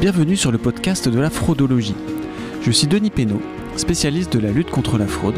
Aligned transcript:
Bienvenue 0.00 0.36
sur 0.36 0.52
le 0.52 0.58
podcast 0.58 1.08
de 1.08 1.18
la 1.18 1.28
fraudologie. 1.28 1.96
Je 2.62 2.70
suis 2.70 2.86
Denis 2.86 3.10
Pénaud, 3.10 3.42
spécialiste 3.74 4.32
de 4.32 4.38
la 4.38 4.52
lutte 4.52 4.70
contre 4.70 4.96
la 4.96 5.08
fraude, 5.08 5.34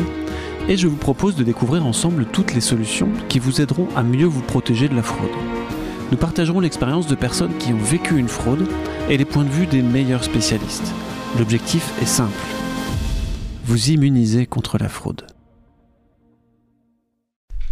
et 0.68 0.76
je 0.76 0.86
vous 0.86 0.98
propose 0.98 1.34
de 1.34 1.42
découvrir 1.42 1.86
ensemble 1.86 2.26
toutes 2.26 2.52
les 2.52 2.60
solutions 2.60 3.08
qui 3.30 3.38
vous 3.38 3.62
aideront 3.62 3.88
à 3.96 4.02
mieux 4.02 4.26
vous 4.26 4.42
protéger 4.42 4.90
de 4.90 4.94
la 4.94 5.02
fraude. 5.02 5.30
Nous 6.10 6.18
partagerons 6.18 6.60
l'expérience 6.60 7.06
de 7.06 7.14
personnes 7.14 7.56
qui 7.58 7.72
ont 7.72 7.78
vécu 7.78 8.18
une 8.18 8.28
fraude 8.28 8.68
et 9.08 9.16
les 9.16 9.24
points 9.24 9.44
de 9.44 9.48
vue 9.48 9.66
des 9.66 9.80
meilleurs 9.80 10.24
spécialistes. 10.24 10.92
L'objectif 11.38 11.94
est 12.02 12.06
simple. 12.06 12.36
Vous 13.64 13.88
immuniser 13.88 14.44
contre 14.44 14.76
la 14.76 14.90
fraude. 14.90 15.22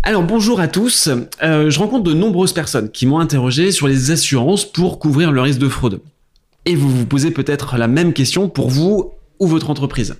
Alors 0.02 0.22
bonjour 0.22 0.58
à 0.58 0.68
tous, 0.68 1.10
Euh, 1.42 1.68
je 1.68 1.78
rencontre 1.78 2.04
de 2.04 2.14
nombreuses 2.14 2.54
personnes 2.54 2.90
qui 2.90 3.04
m'ont 3.04 3.18
interrogé 3.18 3.72
sur 3.72 3.88
les 3.88 4.10
assurances 4.10 4.64
pour 4.64 4.98
couvrir 4.98 5.32
le 5.32 5.42
risque 5.42 5.58
de 5.58 5.68
fraude. 5.68 6.00
Et 6.68 6.76
vous 6.76 6.90
vous 6.90 7.06
posez 7.06 7.30
peut-être 7.30 7.78
la 7.78 7.88
même 7.88 8.12
question 8.12 8.50
pour 8.50 8.68
vous 8.68 9.14
ou 9.38 9.46
votre 9.46 9.70
entreprise. 9.70 10.16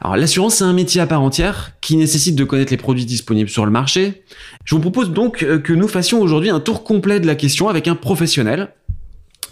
Alors 0.00 0.16
l'assurance 0.16 0.56
c'est 0.56 0.64
un 0.64 0.72
métier 0.72 1.00
à 1.00 1.06
part 1.06 1.22
entière 1.22 1.70
qui 1.80 1.96
nécessite 1.96 2.34
de 2.34 2.42
connaître 2.42 2.72
les 2.72 2.76
produits 2.76 3.04
disponibles 3.04 3.48
sur 3.48 3.64
le 3.64 3.70
marché. 3.70 4.24
Je 4.64 4.74
vous 4.74 4.80
propose 4.80 5.12
donc 5.12 5.44
euh, 5.44 5.60
que 5.60 5.72
nous 5.72 5.86
fassions 5.86 6.20
aujourd'hui 6.20 6.50
un 6.50 6.58
tour 6.58 6.82
complet 6.82 7.20
de 7.20 7.28
la 7.28 7.36
question 7.36 7.68
avec 7.68 7.86
un 7.86 7.94
professionnel. 7.94 8.70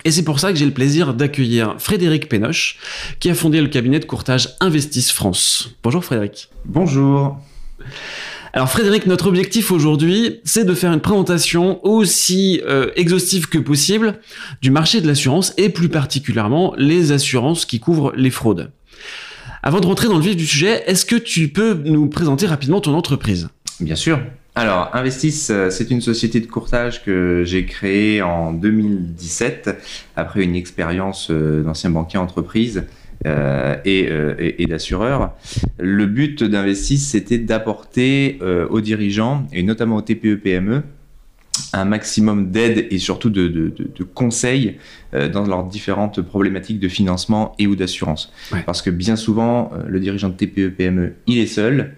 Et 0.04 0.10
c'est 0.10 0.24
pour 0.24 0.40
ça 0.40 0.50
que 0.50 0.58
j'ai 0.58 0.66
le 0.66 0.74
plaisir 0.74 1.14
d'accueillir 1.14 1.76
Frédéric 1.78 2.28
Pénoche, 2.28 2.78
qui 3.20 3.30
a 3.30 3.34
fondé 3.36 3.60
le 3.60 3.68
cabinet 3.68 4.00
de 4.00 4.04
courtage 4.04 4.48
Investis 4.58 5.12
France. 5.12 5.76
Bonjour 5.84 6.04
Frédéric. 6.04 6.48
Bonjour. 6.64 7.38
Alors 8.56 8.70
Frédéric, 8.70 9.06
notre 9.06 9.26
objectif 9.26 9.70
aujourd'hui, 9.70 10.40
c'est 10.44 10.64
de 10.64 10.72
faire 10.72 10.90
une 10.90 11.02
présentation 11.02 11.84
aussi 11.84 12.62
euh, 12.64 12.90
exhaustive 12.96 13.50
que 13.50 13.58
possible 13.58 14.18
du 14.62 14.70
marché 14.70 15.02
de 15.02 15.06
l'assurance 15.06 15.52
et 15.58 15.68
plus 15.68 15.90
particulièrement 15.90 16.72
les 16.78 17.12
assurances 17.12 17.66
qui 17.66 17.80
couvrent 17.80 18.14
les 18.16 18.30
fraudes. 18.30 18.70
Avant 19.62 19.80
de 19.80 19.86
rentrer 19.86 20.08
dans 20.08 20.16
le 20.16 20.22
vif 20.22 20.36
du 20.36 20.46
sujet, 20.46 20.82
est-ce 20.86 21.04
que 21.04 21.16
tu 21.16 21.48
peux 21.48 21.74
nous 21.84 22.06
présenter 22.06 22.46
rapidement 22.46 22.80
ton 22.80 22.94
entreprise? 22.94 23.50
Bien 23.78 23.94
sûr. 23.94 24.20
Alors, 24.54 24.88
Investis, 24.94 25.50
euh, 25.50 25.68
c'est 25.68 25.90
une 25.90 26.00
société 26.00 26.40
de 26.40 26.46
courtage 26.46 27.04
que 27.04 27.42
j'ai 27.44 27.66
créée 27.66 28.22
en 28.22 28.54
2017 28.54 29.68
après 30.16 30.44
une 30.44 30.56
expérience 30.56 31.28
euh, 31.30 31.62
d'ancien 31.62 31.90
banquier 31.90 32.18
entreprise 32.18 32.84
euh, 33.26 33.76
et, 33.84 34.08
euh, 34.08 34.34
et, 34.38 34.62
et 34.62 34.66
d'assureur. 34.66 35.34
Le 35.78 36.06
but 36.06 36.44
d'Investis, 36.44 36.98
c'était 36.98 37.38
d'apporter 37.38 38.38
euh, 38.40 38.66
aux 38.68 38.80
dirigeants, 38.80 39.46
et 39.52 39.62
notamment 39.62 39.96
aux 39.96 40.02
TPE-PME, 40.02 40.82
un 41.72 41.84
maximum 41.84 42.50
d'aide 42.50 42.86
et 42.90 42.98
surtout 42.98 43.30
de, 43.30 43.48
de, 43.48 43.68
de, 43.68 43.90
de 43.94 44.04
conseils 44.04 44.76
euh, 45.14 45.28
dans 45.28 45.44
leurs 45.44 45.64
différentes 45.64 46.20
problématiques 46.22 46.80
de 46.80 46.88
financement 46.88 47.54
et 47.58 47.66
ou 47.66 47.76
d'assurance. 47.76 48.32
Ouais. 48.52 48.62
Parce 48.64 48.82
que 48.82 48.90
bien 48.90 49.16
souvent, 49.16 49.70
euh, 49.72 49.82
le 49.88 50.00
dirigeant 50.00 50.28
de 50.28 50.34
TPE-PME, 50.34 51.14
il 51.26 51.38
est 51.38 51.46
seul, 51.46 51.94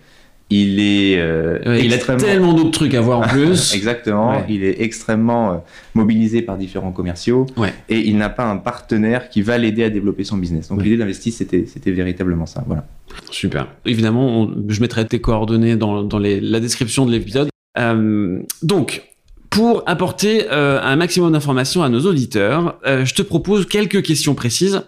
il 0.51 0.81
est 0.81 1.19
euh, 1.19 1.59
Ouais, 1.67 1.85
Il 1.85 1.93
a 1.93 1.99
tellement 1.99 2.55
d'autres 2.55 2.71
trucs 2.71 2.95
à 2.95 3.01
voir 3.01 3.19
en 3.21 3.23
plus. 3.29 3.75
Exactement, 3.75 4.31
Ouais. 4.31 4.45
il 4.49 4.65
est 4.65 4.81
extrêmement 4.81 5.53
euh, 5.53 5.57
mobilisé 5.95 6.41
par 6.43 6.57
différents 6.57 6.93
commerciaux 6.93 7.47
Ouais. 7.57 7.73
et 7.89 7.99
il 8.09 8.17
n'a 8.17 8.31
pas 8.31 8.45
un 8.47 8.57
partenaire 8.57 9.29
qui 9.29 9.43
va 9.43 9.59
l'aider 9.59 9.85
à 9.85 9.91
développer 9.91 10.25
son 10.25 10.39
business. 10.39 10.69
Donc 10.69 10.83
l'idée 10.83 10.97
d'Investis, 10.97 11.33
c'était, 11.37 11.67
c'était 11.67 11.91
véritablement 11.91 12.47
ça. 12.47 12.65
Voilà. 12.67 12.87
Super. 13.31 13.69
Évidemment, 13.85 14.27
on- 14.43 14.55
je 14.69 14.81
mettrai 14.81 15.07
tes 15.07 15.21
coordonnées 15.21 15.77
dans, 15.77 16.03
dans 16.03 16.19
les- 16.19 16.41
la 16.41 16.61
description 16.61 17.05
de 17.05 17.13
l'épisode. 17.13 17.49
Euh, 17.79 18.41
donc, 18.63 19.03
pour 19.51 19.83
apporter 19.87 20.49
un 20.51 20.97
maximum 20.97 21.33
d'informations 21.33 21.83
à 21.83 21.89
nos 21.89 22.01
auditeurs, 22.07 22.79
je 22.85 23.15
te 23.15 23.23
propose 23.23 23.67
quelques 23.67 24.03
questions 24.03 24.35
précises 24.35 24.83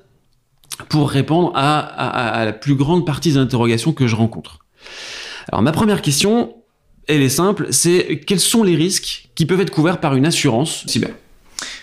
pour 0.90 1.10
répondre 1.10 1.50
à, 1.54 1.78
à- 1.80 2.28
à 2.40 2.44
la 2.44 2.52
plus 2.52 2.74
grande 2.74 3.04
partie 3.06 3.30
des 3.32 3.38
interrogations 3.38 3.92
que 3.92 4.06
je 4.06 4.16
rencontre. 4.16 4.58
Alors, 5.48 5.62
ma 5.62 5.72
première 5.72 6.02
question, 6.02 6.54
elle 7.08 7.22
est 7.22 7.28
simple, 7.28 7.68
c'est 7.70 8.20
quels 8.26 8.40
sont 8.40 8.62
les 8.62 8.74
risques 8.76 9.30
qui 9.34 9.46
peuvent 9.46 9.60
être 9.60 9.70
couverts 9.70 9.98
par 10.00 10.14
une 10.14 10.26
assurance 10.26 10.84
cyber? 10.86 11.10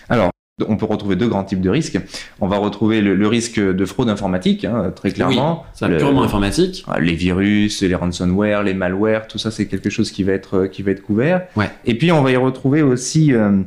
Alors, 0.08 0.30
on 0.66 0.76
peut 0.76 0.86
retrouver 0.86 1.14
deux 1.14 1.28
grands 1.28 1.44
types 1.44 1.60
de 1.60 1.70
risques. 1.70 2.00
On 2.40 2.48
va 2.48 2.56
retrouver 2.58 3.00
le, 3.00 3.14
le 3.14 3.28
risque 3.28 3.60
de 3.60 3.84
fraude 3.84 4.08
informatique, 4.08 4.64
hein, 4.64 4.92
très 4.94 5.12
clairement. 5.12 5.64
C'est 5.72 5.86
Le- 5.86 5.98
purement 5.98 6.22
informatique. 6.24 6.84
Ah, 6.88 6.98
Les 6.98 7.14
virus, 7.14 7.82
les 7.82 7.94
ransomware, 7.94 8.64
les 8.64 8.74
malwares, 8.74 9.28
tout 9.28 9.38
ça, 9.38 9.50
c'est 9.52 9.66
quelque 9.66 9.88
chose 9.90 10.10
qui 10.10 10.24
va 10.24 10.32
être, 10.32 10.56
euh, 10.56 10.66
qui 10.66 10.82
va 10.82 10.90
être 10.90 11.02
couvert. 11.02 11.46
Ouais. 11.54 11.70
Et 11.84 11.96
puis, 11.96 12.10
on 12.10 12.22
va 12.22 12.32
y 12.32 12.36
retrouver 12.36 12.82
aussi 12.82 13.32
euh, 13.32 13.60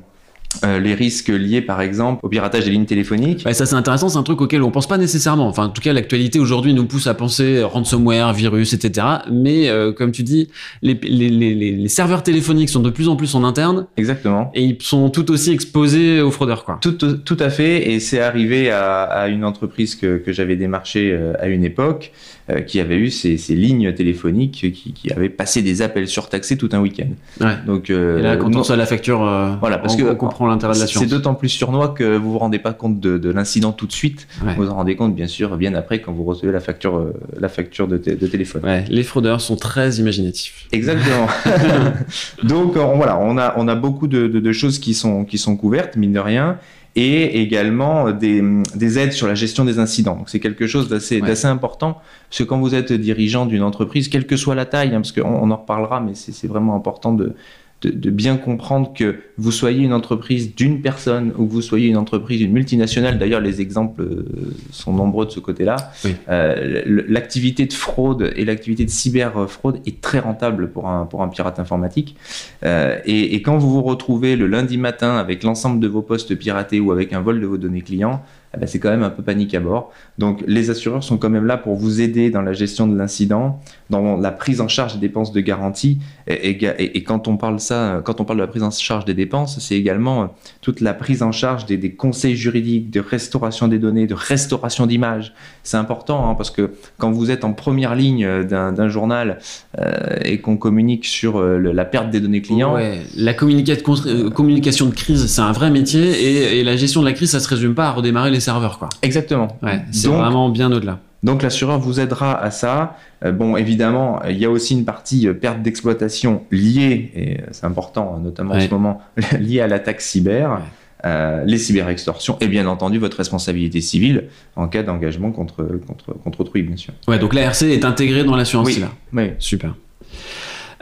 euh, 0.63 0.79
les 0.79 0.93
risques 0.93 1.29
liés, 1.29 1.61
par 1.61 1.81
exemple, 1.81 2.19
au 2.23 2.29
piratage 2.29 2.65
des 2.65 2.71
lignes 2.71 2.85
téléphoniques. 2.85 3.43
Ouais, 3.45 3.53
ça 3.53 3.65
c'est 3.65 3.75
intéressant, 3.75 4.09
c'est 4.09 4.17
un 4.17 4.23
truc 4.23 4.41
auquel 4.41 4.61
on 4.63 4.71
pense 4.71 4.87
pas 4.87 4.97
nécessairement. 4.97 5.47
Enfin, 5.47 5.65
en 5.65 5.69
tout 5.69 5.81
cas, 5.81 5.93
l'actualité 5.93 6.39
aujourd'hui 6.39 6.73
nous 6.73 6.85
pousse 6.85 7.07
à 7.07 7.13
penser 7.13 7.61
ransomware, 7.63 8.33
virus, 8.33 8.73
etc. 8.73 9.07
Mais 9.31 9.69
euh, 9.69 9.91
comme 9.91 10.11
tu 10.11 10.23
dis, 10.23 10.49
les, 10.81 10.93
les, 11.03 11.29
les, 11.29 11.55
les- 11.55 11.71
les 11.71 11.87
serveurs 11.89 12.23
téléphoniques 12.23 12.69
sont 12.69 12.81
de 12.81 12.89
plus 12.89 13.07
en 13.07 13.15
plus 13.15 13.33
en 13.35 13.43
interne 13.43 13.87
Exactement. 13.97 14.51
et 14.53 14.63
ils 14.63 14.77
sont 14.81 15.09
tout 15.09 15.31
aussi 15.31 15.51
exposés 15.51 16.21
aux 16.21 16.31
fraudeurs, 16.31 16.63
quoi. 16.65 16.77
Tout, 16.81 16.91
tout 16.93 17.37
à 17.39 17.49
fait, 17.49 17.91
et 17.91 17.99
c'est 17.99 18.19
arrivé 18.19 18.69
à, 18.71 19.03
à 19.03 19.27
une 19.27 19.43
entreprise 19.45 19.95
que, 19.95 20.17
que 20.17 20.31
j'avais 20.31 20.55
démarchée 20.55 21.11
euh, 21.11 21.33
à 21.39 21.47
une 21.47 21.63
époque, 21.63 22.11
euh, 22.49 22.61
qui 22.61 22.79
avait 22.79 22.97
eu 22.97 23.09
ces, 23.11 23.37
ces 23.37 23.55
lignes 23.55 23.93
téléphoniques 23.93 24.71
qui, 24.73 24.93
qui 24.93 25.11
avaient 25.11 25.29
passé 25.29 25.61
des 25.61 25.81
appels 25.81 26.07
surtaxés 26.07 26.57
tout 26.57 26.69
un 26.73 26.79
week-end. 26.79 27.09
Ouais. 27.45 27.53
Donc, 27.65 27.89
euh, 27.89 28.19
Et 28.19 28.21
là, 28.21 28.37
quand 28.37 28.49
non- 28.49 28.57
on 28.57 28.59
reçoit 28.61 28.75
la 28.77 28.85
facture, 28.85 29.23
euh, 29.25 29.51
Voilà, 29.59 29.77
parce 29.77 29.93
on, 29.95 29.97
que- 29.97 30.03
on 30.11 30.15
comprend 30.15 30.47
l'intérêt 30.47 30.73
de 30.73 30.77
c'est 30.77 30.83
l'assurance. 30.85 31.07
d'autant 31.09 31.35
plus 31.35 31.49
surnois 31.49 31.89
que 31.89 32.17
vous 32.17 32.31
vous 32.31 32.39
rendez 32.39 32.59
pas 32.59 32.73
compte 32.73 32.99
de, 32.99 33.17
de 33.17 33.29
l'incident 33.29 33.71
tout 33.71 33.85
de 33.87 33.91
suite. 33.91 34.27
Ouais. 34.45 34.55
Vous 34.55 34.63
vous 34.63 34.69
en 34.69 34.75
rendez 34.75 34.95
compte 34.95 35.15
bien 35.15 35.27
sûr 35.27 35.55
bien 35.57 35.73
après 35.75 36.01
quand 36.01 36.11
vous 36.13 36.23
recevez 36.23 36.51
la 36.51 36.59
facture, 36.59 37.11
la 37.39 37.49
facture 37.49 37.87
de, 37.87 37.97
de 37.97 38.27
téléphone. 38.27 38.63
Ouais, 38.63 38.85
les 38.89 39.03
fraudeurs 39.03 39.41
sont 39.41 39.55
très 39.55 39.95
imaginatifs. 39.95 40.67
Exactement. 40.71 41.27
Donc 42.43 42.75
on, 42.75 42.95
voilà, 42.97 43.17
on 43.19 43.37
a, 43.37 43.53
on 43.57 43.67
a 43.67 43.75
beaucoup 43.75 44.07
de, 44.07 44.27
de- 44.27 44.39
de 44.39 44.51
choses 44.51 44.79
qui 44.79 44.93
sont, 44.93 45.25
qui 45.25 45.37
sont 45.37 45.55
couvertes, 45.55 45.95
mine 45.95 46.13
de 46.13 46.19
rien, 46.19 46.57
et 46.95 47.41
également 47.41 48.11
des, 48.11 48.43
des 48.75 48.99
aides 48.99 49.13
sur 49.13 49.27
la 49.27 49.35
gestion 49.35 49.63
des 49.63 49.79
incidents. 49.79 50.15
Donc 50.17 50.29
c'est 50.29 50.39
quelque 50.39 50.67
chose 50.67 50.89
d'assez 50.89 51.21
Ouais. 51.21 51.45
important, 51.45 51.99
parce 52.29 52.39
que 52.39 52.43
quand 52.43 52.59
vous 52.59 52.75
êtes 52.75 52.91
dirigeant 52.91 53.45
d'une 53.45 53.63
entreprise, 53.63 54.09
quelle 54.09 54.27
que 54.27 54.35
soit 54.35 54.55
la 54.55 54.65
taille, 54.65 54.89
hein, 54.89 55.01
parce 55.01 55.11
qu'on 55.13 55.21
on 55.23 55.51
en 55.51 55.55
reparlera, 55.55 56.01
mais 56.01 56.13
c'est 56.15 56.47
vraiment 56.47 56.75
important 56.75 57.13
de, 57.13 57.33
de, 57.81 57.89
de 57.89 58.09
bien 58.11 58.37
comprendre 58.37 58.93
que 58.93 59.15
vous 59.37 59.51
soyez 59.51 59.83
une 59.83 59.93
entreprise 59.93 60.55
d'une 60.55 60.81
personne 60.81 61.33
ou 61.37 61.45
que 61.47 61.51
vous 61.51 61.61
soyez 61.61 61.87
une 61.87 61.97
entreprise, 61.97 62.41
une 62.41 62.51
multinationale, 62.51 63.17
d'ailleurs 63.17 63.41
les 63.41 63.59
exemples 63.59 64.01
euh, 64.03 64.25
sont 64.71 64.93
nombreux 64.93 65.25
de 65.25 65.31
ce 65.31 65.39
côté-là, 65.39 65.91
Oui. 66.05 66.15
euh, 66.29 66.83
l'activité 67.07 67.65
de 67.65 67.73
fraude 67.73 68.31
et 68.35 68.45
l'activité 68.45 68.85
de 68.85 68.89
cyberfraude 68.89 69.79
est 69.85 69.99
très 69.99 70.19
rentable 70.19 70.69
pour 70.69 70.87
un, 70.87 71.05
pour 71.05 71.23
un 71.23 71.27
pirate 71.27 71.59
informatique. 71.59 72.15
Euh, 72.63 72.97
et, 73.05 73.35
et 73.35 73.41
quand 73.41 73.57
vous 73.57 73.71
vous 73.71 73.81
retrouvez 73.83 74.35
le 74.35 74.47
lundi 74.47 74.77
matin 74.77 75.17
avec 75.17 75.43
l'ensemble 75.43 75.79
de 75.79 75.87
vos 75.87 76.01
postes 76.01 76.35
piratés 76.35 76.79
ou 76.79 76.91
avec 76.91 77.13
un 77.13 77.21
vol 77.21 77.41
de 77.41 77.47
vos 77.47 77.57
données 77.57 77.81
clients, 77.81 78.21
eh 78.53 78.57
ben, 78.59 78.67
c'est 78.67 78.79
quand 78.79 78.89
même 78.89 79.03
un 79.03 79.09
peu 79.09 79.23
panique 79.23 79.55
à 79.55 79.61
bord. 79.61 79.91
Donc 80.17 80.43
les 80.45 80.69
assureurs 80.69 81.03
sont 81.03 81.17
quand 81.17 81.29
même 81.29 81.45
là 81.45 81.57
pour 81.57 81.75
vous 81.75 82.01
aider 82.01 82.29
dans 82.29 82.41
la 82.41 82.51
gestion 82.51 82.85
de 82.85 82.97
l'incident, 82.97 83.61
dans 83.89 84.17
la 84.17 84.31
prise 84.31 84.59
en 84.59 84.67
charge 84.67 84.95
des 84.95 84.99
dépenses 84.99 85.31
de 85.31 85.39
garantie. 85.39 85.99
Et, 86.27 87.03
quand 87.03 87.27
on 87.27 87.37
parle 87.37 87.59
ça, 87.59 88.01
quand 88.03 88.19
on 88.19 88.25
parle 88.25 88.39
de 88.39 88.43
la 88.43 88.47
prise 88.47 88.63
en 88.63 88.71
charge 88.71 89.05
des 89.05 89.13
dépenses, 89.13 89.59
c'est 89.59 89.75
également 89.75 90.23
euh, 90.23 90.25
toute 90.61 90.81
la 90.81 90.93
prise 90.93 91.23
en 91.23 91.31
charge 91.31 91.65
des, 91.65 91.91
conseils 91.91 92.35
juridiques, 92.35 92.89
de 92.89 92.99
restauration 92.99 93.67
des 93.67 93.79
données, 93.79 94.05
de 94.05 94.13
restauration 94.13 94.85
d'images. 94.85 95.33
C'est 95.63 95.77
important 95.77 96.29
hein, 96.29 96.35
parce 96.35 96.51
que 96.51 96.71
quand 96.97 97.11
vous 97.11 97.31
êtes 97.31 97.45
en 97.45 97.53
première 97.53 97.95
ligne 97.95 98.25
euh, 98.25 98.43
d'un 98.43 98.89
journal 98.89 99.39
euh, 99.79 100.17
et 100.23 100.39
qu'on 100.41 100.57
communique 100.57 101.05
sur 101.05 101.41
la 101.41 101.85
perte 101.85 102.09
des 102.09 102.19
données 102.19 102.41
clients, 102.41 102.73
Ouais, 102.73 103.01
la 103.15 103.33
communication 103.33 104.85
de 104.85 104.93
crise, 104.93 105.25
c'est 105.27 105.41
un 105.41 105.51
vrai 105.51 105.69
métier 105.69 106.01
et, 106.01 106.59
et 106.59 106.63
la 106.63 106.75
gestion 106.75 107.01
de 107.01 107.05
la 107.05 107.13
crise, 107.13 107.31
ça 107.31 107.39
se 107.39 107.47
résume 107.47 107.75
pas 107.75 107.87
à 107.87 107.91
redémarrer 107.91 108.31
les 108.31 108.40
serveurs, 108.41 108.77
quoi. 108.77 108.89
exactement. 109.01 109.57
Ouais, 109.63 109.79
c'est 109.91 110.09
vraiment 110.09 110.49
bien 110.49 110.69
au-delà. 110.71 110.99
Donc 111.23 111.43
l'assureur 111.43 111.79
vous 111.79 111.99
aidera 111.99 112.35
à 112.41 112.49
ça. 112.51 112.97
Euh, 113.23 113.31
bon, 113.31 113.55
évidemment, 113.55 114.21
il 114.27 114.37
y 114.39 114.45
a 114.45 114.49
aussi 114.49 114.73
une 114.73 114.85
partie 114.85 115.27
euh, 115.27 115.33
perte 115.33 115.61
d'exploitation 115.61 116.41
liée, 116.51 117.11
et 117.15 117.39
euh, 117.41 117.45
c'est 117.51 117.65
important, 117.65 118.15
hein, 118.17 118.21
notamment 118.23 118.55
en 118.55 118.59
ce 118.59 118.69
moment, 118.69 119.01
liée 119.39 119.61
à 119.61 119.67
l'attaque 119.67 120.01
cyber, 120.01 120.49
Ouais. 120.51 120.57
euh, 121.05 121.43
les 121.45 121.59
cyberextorsions, 121.59 122.37
et 122.41 122.47
bien 122.47 122.65
entendu 122.67 122.97
votre 122.97 123.17
responsabilité 123.17 123.81
civile 123.81 124.25
en 124.55 124.67
cas 124.67 124.81
d'engagement 124.83 125.31
contre, 125.31 125.63
contre, 125.87 126.13
contre 126.23 126.41
autrui, 126.41 126.63
bien 126.63 126.75
sûr. 126.77 126.93
Ouais, 127.07 127.19
donc 127.19 127.35
l'ARC 127.35 127.61
est 127.63 127.85
intégrée 127.85 128.23
dans 128.23 128.35
l'assurance 128.35 128.67
Oui. 128.67 128.83
Oui, 129.13 129.29
Super. 129.37 129.75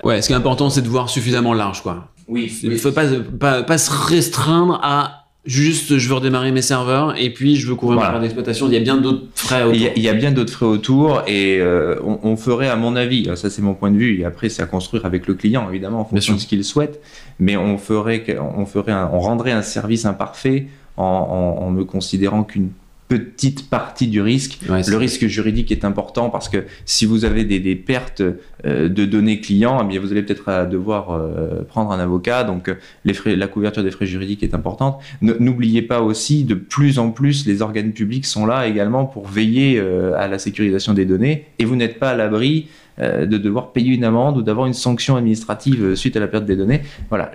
Ouais, 0.03 0.21
ce 0.21 0.27
qui 0.27 0.33
est 0.33 0.37
important, 0.37 0.69
c'est 0.69 0.81
de 0.81 0.87
voir 0.87 1.09
suffisamment 1.09 1.53
large, 1.53 1.81
quoi. 1.83 2.07
oui. 2.29 2.57
Il 2.63 2.69
ne 2.69 2.77
faut 2.77 2.93
pas, 2.93 3.03
pas, 3.39 3.63
pas 3.63 3.77
se 3.77 3.91
restreindre 3.91 4.79
à 4.81 5.18
juste 5.45 5.97
je 5.97 6.07
veux 6.09 6.15
redémarrer 6.15 6.51
mes 6.51 6.61
serveurs 6.61 7.17
et 7.17 7.31
puis 7.33 7.55
je 7.55 7.67
veux 7.67 7.75
couvrir 7.75 7.97
Voilà. 7.99 8.13
ma 8.13 8.19
d'exploitation. 8.19 8.67
Il 8.67 8.73
y 8.73 8.77
a 8.77 8.81
bien 8.81 8.97
d'autres 8.97 9.23
frais 9.35 9.63
autour. 9.63 9.73
Il 9.75 9.81
y, 9.81 9.87
a, 9.87 9.91
il 9.95 10.01
y 10.03 10.09
a 10.09 10.13
bien 10.13 10.31
d'autres 10.31 10.51
frais 10.53 10.65
autour 10.65 11.23
et 11.27 11.59
euh, 11.59 11.95
on, 12.03 12.19
on 12.23 12.35
ferait, 12.37 12.67
à 12.67 12.75
mon 12.75 12.95
avis, 12.95 13.29
ça 13.35 13.49
c'est 13.49 13.61
mon 13.61 13.73
point 13.73 13.89
de 13.91 13.97
vue, 13.97 14.19
et 14.19 14.25
après 14.25 14.49
c'est 14.49 14.61
à 14.61 14.65
construire 14.65 15.05
avec 15.05 15.27
le 15.27 15.33
client 15.35 15.67
évidemment 15.69 16.01
en 16.01 16.05
fonction 16.05 16.35
de 16.35 16.39
ce 16.39 16.45
qu'il 16.47 16.63
souhaite, 16.63 17.01
mais 17.39 17.57
on 17.57 17.77
ferait, 17.77 18.25
on 18.57 18.65
ferait, 18.65 18.91
un- 18.91 19.09
on 19.13 19.19
rendrait 19.19 19.51
un 19.53 19.61
service 19.61 20.05
imparfait 20.05 20.67
en, 20.97 21.03
en, 21.03 21.63
en 21.65 21.71
ne 21.71 21.83
considérant 21.83 22.43
qu'une 22.43 22.69
petite 23.09 23.69
partie 23.71 24.07
du 24.07 24.21
risque. 24.21 24.59
le 24.69 24.95
risque 24.95 25.25
juridique 25.25 25.71
est 25.71 25.83
important 25.83 26.29
parce 26.29 26.47
que 26.47 26.63
si 26.85 27.07
vous 27.07 27.25
avez 27.25 27.43
des, 27.43 27.75
pertes 27.75 28.21
euh, 28.21 28.87
de 28.87 29.03
données 29.03 29.41
clients, 29.41 29.79
eh 29.83 29.87
bien 29.87 29.99
vous 29.99 30.11
allez 30.11 30.21
peut-être 30.21 30.47
euh, 30.47 30.65
devoir 30.65 31.11
euh, 31.11 31.63
prendre 31.67 31.91
un 31.91 31.99
avocat. 31.99 32.43
Donc 32.43 32.73
les 33.03 33.15
frais, 33.15 33.35
la 33.35 33.47
couverture 33.47 33.83
des 33.83 33.89
frais 33.89 34.05
juridiques 34.05 34.43
est 34.43 34.53
importante. 34.53 35.01
N'oubliez 35.21 35.81
pas 35.81 36.01
aussi, 36.01 36.43
de 36.43 36.53
plus 36.53 36.99
en 36.99 37.09
plus, 37.09 37.47
les 37.47 37.63
organes 37.63 37.93
publics 37.93 38.27
sont 38.27 38.45
là 38.45 38.67
également 38.67 39.05
pour 39.05 39.27
veiller 39.27 39.79
à 40.15 40.27
la 40.27 40.37
sécurisation 40.37 40.93
des 40.93 41.05
données 41.05 41.47
et 41.57 41.65
vous 41.65 41.75
n'êtes 41.75 41.97
pas 41.97 42.11
à 42.11 42.15
l'abri 42.15 42.67
euh, 43.01 43.25
de 43.25 43.37
devoir 43.37 43.71
payer 43.71 43.93
une 43.93 44.03
amende 44.03 44.37
ou 44.37 44.41
d'avoir 44.41 44.67
une 44.67 44.73
sanction 44.73 45.15
administrative 45.15 45.83
euh, 45.83 45.95
suite 45.95 46.17
à 46.17 46.19
la 46.19 46.27
perte 46.27 46.45
des 46.45 46.57
données. 46.57 46.81
Voilà, 47.09 47.31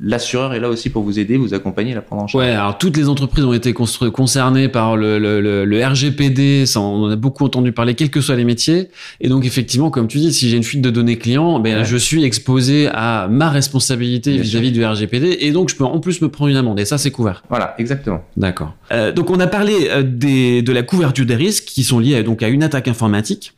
l'assureur 0.00 0.54
est 0.54 0.60
là 0.60 0.68
aussi 0.68 0.90
pour 0.90 1.02
vous 1.02 1.18
aider, 1.18 1.36
vous 1.36 1.54
accompagner, 1.54 1.92
la 1.92 2.02
prendre 2.02 2.22
en 2.22 2.26
charge. 2.28 2.44
Ouais, 2.44 2.52
alors 2.52 2.78
toutes 2.78 2.96
les 2.96 3.08
entreprises 3.08 3.44
ont 3.44 3.52
été 3.52 3.72
concernées 3.72 4.68
par 4.68 4.96
le, 4.96 5.18
le, 5.18 5.64
le, 5.64 5.84
RGPD, 5.84 6.66
ça, 6.66 6.80
on 6.80 7.04
en 7.04 7.10
a 7.10 7.16
beaucoup 7.16 7.44
entendu 7.44 7.72
parler, 7.72 7.94
quels 7.94 8.10
que 8.10 8.20
soient 8.20 8.36
les 8.36 8.44
métiers. 8.44 8.90
Et 9.20 9.28
donc 9.28 9.44
effectivement, 9.44 9.90
comme 9.90 10.06
tu 10.06 10.18
dis, 10.18 10.32
si 10.32 10.48
j'ai 10.50 10.56
une 10.56 10.62
fuite 10.62 10.82
de 10.82 10.90
données 10.90 11.18
clients, 11.18 11.58
ben, 11.58 11.82
je 11.82 11.96
suis 11.96 12.22
exposé 12.22 12.88
à 12.92 13.26
ma 13.28 13.50
responsabilité 13.50 14.36
vis-à-vis 14.38 14.70
du 14.70 14.84
RGPD 14.84 15.38
et 15.40 15.50
donc 15.50 15.68
je 15.68 15.74
peux 15.76 15.84
en 15.84 15.98
plus 15.98 16.22
me 16.22 16.28
prendre 16.28 16.50
une 16.50 16.56
amende 16.56 16.78
et 16.78 16.84
ça 16.84 16.96
c'est 16.96 17.10
couvert. 17.10 17.42
Voilà, 17.48 17.74
exactement. 17.78 18.22
D'accord. 18.36 18.74
Euh, 18.92 19.12
donc 19.12 19.30
on 19.30 19.40
a 19.40 19.46
parlé 19.46 19.88
des, 20.04 20.62
de 20.62 20.72
la 20.72 20.82
couverture 20.82 21.26
des 21.26 21.34
risques 21.34 21.64
qui 21.64 21.82
sont 21.82 21.98
liés 21.98 22.22
donc 22.22 22.42
à 22.42 22.48
une 22.48 22.62
attaque 22.62 22.88
informatique 22.88 23.54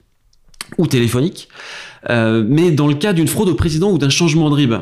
ou 0.78 0.87
téléphonique. 0.87 1.49
Euh, 2.08 2.44
mais 2.46 2.70
dans 2.70 2.87
le 2.87 2.94
cas 2.94 3.12
d'une 3.12 3.28
fraude 3.28 3.49
au 3.49 3.55
président 3.55 3.90
ou 3.90 3.99
d'un 3.99 4.11
changement 4.11 4.49
de 4.50 4.55
RIB, 4.55 4.75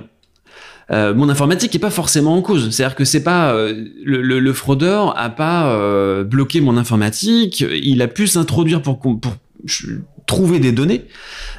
euh, 0.90 1.14
mon 1.14 1.29
informatique 1.29 1.75
n'est 1.75 1.81
pas 1.81 1.90
forcément 1.90 2.37
en 2.37 2.43
cause. 2.43 2.70
C'est-à-dire 2.70 2.96
que 2.96 3.05
c'est 3.05 3.23
pas 3.23 3.52
euh, 3.52 3.85
le, 4.05 4.52
fraudeur 4.52 5.19
a 5.19 5.31
pas 5.31 6.23
bloqué 6.25 6.61
mon 6.61 6.76
informatique, 6.76 7.61
il 7.61 8.02
a 8.02 8.08
pu 8.08 8.26
s'introduire 8.26 8.82
pour, 8.82 9.00
trouver 10.26 10.61
des 10.61 10.73
données, 10.73 11.06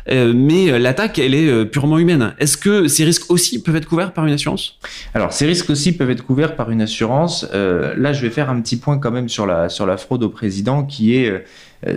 mais 0.07 0.77
l'attaque 0.79 1.17
elle 1.19 1.33
est 1.33 1.65
purement 1.65 1.97
humaine. 1.97 2.33
Est-ce 2.39 2.55
que 2.55 2.87
ces 2.87 3.03
risques 3.03 3.29
aussi 3.29 3.61
peuvent 3.61 3.75
être 3.75 3.87
couverts 3.87 4.13
par 4.13 4.25
une 4.25 4.33
assurance? 4.33 4.79
Alors 5.13 5.33
ces 5.33 5.45
risques 5.45 5.69
aussi 5.69 5.91
peuvent 5.91 6.11
être 6.11 6.23
couverts 6.23 6.55
par 6.55 6.71
une 6.71 6.81
assurance. 6.81 7.47
là, 7.51 8.13
je 8.13 8.21
vais 8.21 8.29
faire 8.29 8.49
un 8.49 8.61
petit 8.61 8.77
point 8.77 8.97
quand 8.99 9.11
même 9.11 9.27
sur 9.27 9.45
la 9.45 9.97
fraude 9.97 10.23
au 10.23 10.29
président 10.29 10.83
qui 10.83 11.15
est 11.15 11.43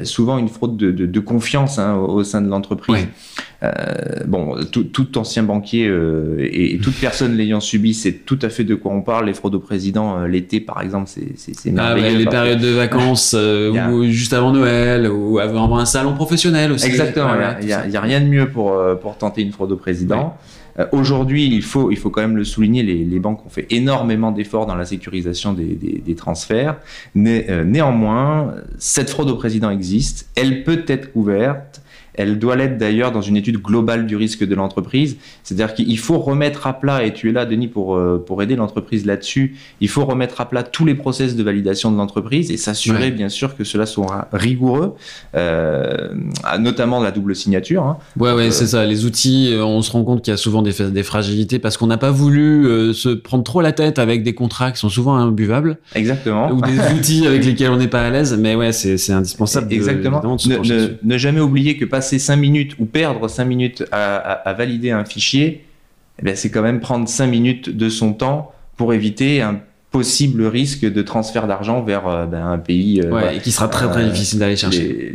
souvent 0.05 0.39
une 0.39 0.49
fraude 0.49 0.77
de, 0.77 1.21
confiance 1.21 1.79
hein, 1.79 1.97
au, 1.97 2.23
sein 2.23 2.41
de 2.41 2.49
l'entreprise. 2.49 3.07
Euh, 3.63 3.71
bon, 4.27 4.57
tout, 4.71 5.19
ancien 5.19 5.45
banquier 5.45 5.87
euh, 5.87 6.37
et, 6.41 6.79
toute 6.79 6.95
personne 6.95 7.37
l'ayant 7.37 7.61
subi, 7.61 7.95
c'est 7.95 8.13
tout 8.13 8.39
à 8.43 8.49
fait 8.49 8.65
de 8.65 8.75
quoi 8.75 8.93
on 8.93 9.03
parle. 9.03 9.27
Les 9.27 9.35
fraudes 9.35 9.55
au 9.55 9.61
président, 9.61 10.25
l'été 10.25 10.61
par 10.61 10.83
exemple, 10.83 11.09
c'est 11.09 11.53
ah 11.67 11.71
merveilleux. 11.95 12.19
les 12.19 12.27
périodes 12.27 12.61
de 12.61 12.71
vacances, 12.71 13.35
ou 13.93 14.05
juste 14.05 14.33
avant 14.33 14.53
Noël, 14.53 15.09
ou 15.09 15.39
avant 15.39 15.79
un 15.79 15.87
salon 15.87 16.15
professionnel 16.15 16.73
aussi. 16.73 16.87
Exactement, 16.87 17.35
il 17.61 17.67
n'y 17.67 17.73
a, 17.97 18.01
rien 18.01 18.21
de 18.21 18.27
mieux 18.27 18.49
pour, 18.49 18.81
pour 19.01 19.17
tenter 19.17 19.43
une 19.43 19.53
fraude 19.53 19.73
au 19.73 19.77
président. 19.77 20.37
Euh, 20.79 20.87
aujourd'hui, 20.93 21.47
il 21.47 21.63
faut, 21.63 21.91
il 21.91 21.97
faut 21.97 22.11
quand 22.11 22.23
même 22.23 22.37
le 22.37 22.45
souligner, 22.45 22.83
les, 22.83 23.05
les 23.05 23.19
banques 23.19 23.45
ont 23.45 23.51
fait 23.51 23.67
énormément 23.71 24.33
d'efforts 24.33 24.67
dans 24.67 24.75
la 24.75 24.85
sécurisation 24.85 25.53
des, 25.53 25.75
des, 25.75 26.03
des 26.05 26.15
transferts. 26.15 26.77
Euh, 27.17 27.65
néanmoins, 27.65 28.55
cette 28.79 29.11
fraude 29.11 29.31
au 29.31 29.37
président 29.37 29.71
existe, 29.71 30.29
elle 30.35 30.65
peut 30.65 30.85
être 30.87 31.13
couverte 31.13 31.83
elle 32.15 32.39
doit 32.39 32.57
l'être 32.57 32.79
d'ailleurs 32.79 33.13
dans 33.13 33.23
une 33.23 33.37
étude 33.37 33.59
globale 33.59 34.07
du 34.07 34.17
risque 34.17 34.45
de 34.47 34.55
l'entreprise. 34.55 35.17
C'est-à-dire 35.43 35.75
qu'il 35.75 35.99
faut 35.99 36.19
remettre 36.19 36.67
à 36.67 36.79
plat, 36.79 37.05
et 37.05 37.13
tu 37.13 37.29
es 37.29 37.33
là, 37.33 37.47
Denis, 37.47 37.69
pour, 37.69 37.97
euh, 37.97 38.23
pour 38.25 38.43
aider 38.43 38.57
l'entreprise 38.57 39.07
là-dessus, 39.07 39.57
il 39.81 39.89
faut 39.89 40.05
remettre 40.05 40.41
à 40.41 40.49
plat 40.49 40.63
tous 40.63 40.85
les 40.85 40.95
process 40.95 41.37
de 41.37 41.43
validation 41.43 41.91
de 41.91 41.97
l'entreprise 41.97 42.51
et 42.51 42.57
s'assurer, 42.57 43.11
bien 43.11 43.29
sûr, 43.29 43.57
que 43.57 43.65
cela 43.65 43.87
soit 43.87 44.29
rigoureux, 44.33 44.95
euh, 45.35 46.09
notamment 46.59 47.01
la 47.01 47.11
double 47.11 47.35
signature. 47.35 47.83
Hein. 47.85 47.99
Ouais, 48.19 48.33
ouais, 48.33 48.51
c'est 48.51 48.67
ça. 48.67 48.85
Les 48.85 49.05
outils, 49.05 49.53
euh, 49.53 49.65
on 49.65 49.83
se 49.83 49.91
rend 49.91 50.05
compte 50.05 50.23
qu'il 50.23 50.33
y 50.33 50.35
a 50.35 50.39
souvent 50.39 50.63
des, 50.63 50.91
des 50.91 51.03
fragilités 51.03 51.59
parce 51.59 51.77
qu'on 51.77 51.87
n'a 51.87 51.99
pas 51.99 52.11
voulu 52.11 52.93
se 52.95 53.09
prendre 53.09 53.45
trop 53.45 53.61
la 53.61 53.73
tête 53.73 53.99
avec 53.99 54.23
des 54.23 54.35
contrats 54.35 54.71
qui 54.73 54.79
sont 54.79 54.89
souvent 54.89 55.17
imbuvables. 55.17 55.79
Exactement. 55.95 56.51
Ou 56.51 56.61
des 56.61 56.79
outils 56.95 57.27
avec 57.27 57.45
lesquels 57.45 57.71
on 57.71 57.77
n'est 57.77 57.89
pas 57.89 58.03
à 58.03 58.11
l'aise. 58.11 58.37
Mais 58.39 58.55
ouais, 58.55 58.73
c'est 58.73 59.13
indispensable. 59.13 59.73
Exactement. 59.73 60.21
ne, 60.23 60.89
ne, 61.03 61.19
jamais 61.19 61.41
oublier 61.41 61.77
que 61.77 61.85
pas 61.85 62.02
passer 62.03 62.19
5 62.19 62.35
minutes 62.35 62.75
ou 62.81 62.85
perdre 62.85 63.29
5 63.29 63.45
minutes 63.45 63.85
à, 63.93 64.53
valider 64.59 64.91
un 64.91 65.05
fichier, 65.05 65.65
eh 66.21 66.35
c'est 66.35 66.51
quand 66.51 66.63
même 66.63 66.81
prendre 66.81 67.09
5 67.09 67.29
minutes 67.29 67.71
de 67.71 67.89
son 67.89 68.13
temps 68.13 68.53
pour 68.77 68.93
éviter 68.93 69.41
un 69.41 69.61
possible 69.93 70.47
risque 70.47 70.91
de 70.91 71.03
transfert 71.03 71.47
d'argent 71.47 71.83
vers 71.83 72.09
euh, 72.09 72.27
ben, 72.27 72.45
un 72.45 72.59
pays. 72.59 73.03
Euh, 73.05 73.31
et 73.31 73.39
qui 73.39 73.53
sera 73.53 73.69
très 73.69 73.89
très 73.89 74.05
euh, 74.05 74.09
difficile 74.09 74.39
d'aller 74.39 74.57
chercher. 74.57 75.13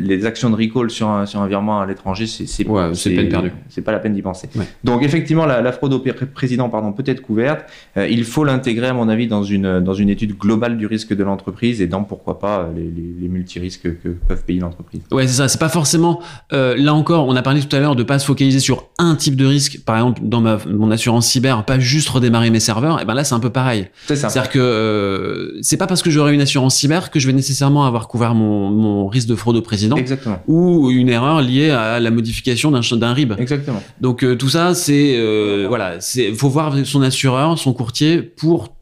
Les, 0.00 0.26
actions 0.26 0.50
de 0.50 0.56
recall 0.56 0.90
sur 0.90 1.08
un, 1.08 1.26
sur 1.26 1.40
un 1.40 1.46
virement 1.46 1.80
à 1.80 1.86
l'étranger, 1.86 2.26
c'est 2.26 2.46
c'est 2.46 2.64
peine 2.64 3.28
perdue. 3.28 3.52
C'est 3.68 3.82
pas 3.82 3.92
la 3.92 4.00
peine 4.00 4.14
d'y 4.14 4.22
penser. 4.22 4.48
Donc 4.82 5.02
effectivement, 5.02 5.46
la, 5.46 5.72
fraude 5.72 5.92
au 5.92 6.02
président 6.34 6.68
pardon, 6.68 6.92
peut 6.92 7.04
être 7.06 7.22
couverte. 7.22 7.70
il 7.96 8.24
faut 8.24 8.44
l'intégrer 8.44 8.88
à 8.88 8.92
mon 8.92 9.08
avis 9.08 9.28
dans 9.28 9.44
une, 9.44 9.80
dans 9.80 9.94
une 9.94 10.08
étude 10.08 10.36
globale 10.36 10.76
du 10.76 10.86
risque 10.86 11.14
de 11.14 11.22
l'entreprise 11.22 11.80
et 11.80 11.86
dans 11.86 12.02
pourquoi 12.02 12.38
pas 12.40 12.68
les, 12.74 12.90
les, 13.20 13.28
multirisques 13.28 14.00
que 14.02 14.08
peuvent 14.08 14.42
payer 14.42 14.60
l'entreprise. 14.60 15.02
Ouais, 15.12 15.26
c'est 15.28 15.34
ça. 15.34 15.48
C'est 15.48 15.60
pas 15.60 15.68
forcément. 15.68 16.20
là 16.50 16.94
encore, 16.94 17.28
on 17.28 17.36
a 17.36 17.42
parlé 17.42 17.60
tout 17.60 17.76
à 17.76 17.78
l'heure 17.78 17.94
de 17.94 18.02
pas 18.02 18.18
se 18.18 18.26
focaliser 18.26 18.58
sur 18.58 18.88
un 18.98 19.14
type 19.14 19.36
de 19.36 19.46
risque. 19.46 19.84
Par 19.84 19.96
exemple, 19.96 20.22
dans 20.24 20.40
ma, 20.40 20.58
mon 20.66 20.90
assurance 20.90 21.28
cyber, 21.28 21.64
pas 21.64 21.78
juste 21.78 22.08
redémarrer 22.08 22.50
mes 22.50 22.60
serveurs. 22.60 23.00
Et 23.00 23.04
ben 23.04 23.14
là, 23.14 23.22
c'est 23.22 23.34
un 23.34 23.40
peu 23.40 23.50
pareil. 23.50 23.88
C'est-à-dire 24.16 24.50
que 24.50 24.58
euh, 24.58 25.58
c'est 25.62 25.76
pas 25.76 25.86
parce 25.86 26.02
que 26.02 26.10
j'aurai 26.10 26.34
une 26.34 26.40
assurance 26.40 26.76
cyber 26.76 27.10
que 27.10 27.20
je 27.20 27.26
vais 27.26 27.32
nécessairement 27.32 27.86
avoir 27.86 28.08
couvert 28.08 28.34
mon, 28.34 28.70
mon 28.70 29.06
risque 29.06 29.28
de 29.28 29.34
fraude 29.34 29.56
au 29.56 29.62
président. 29.62 29.96
Exactement. 29.96 30.42
Ou 30.48 30.90
une 30.90 31.08
erreur 31.08 31.42
liée 31.42 31.70
à 31.70 32.00
la 32.00 32.10
modification 32.10 32.70
d'un 32.70 32.80
d'un 32.80 33.12
RIB. 33.12 33.34
Exactement. 33.38 33.82
Donc 34.00 34.24
euh, 34.24 34.36
tout 34.36 34.48
ça, 34.48 34.74
c'est 34.74 35.16
euh, 35.16 35.66
voilà, 35.68 36.00
c'est 36.00 36.32
faut 36.32 36.48
voir 36.48 36.74
son 36.84 37.02
assureur, 37.02 37.58
son 37.58 37.72
courtier 37.72 38.22
pour 38.22 38.76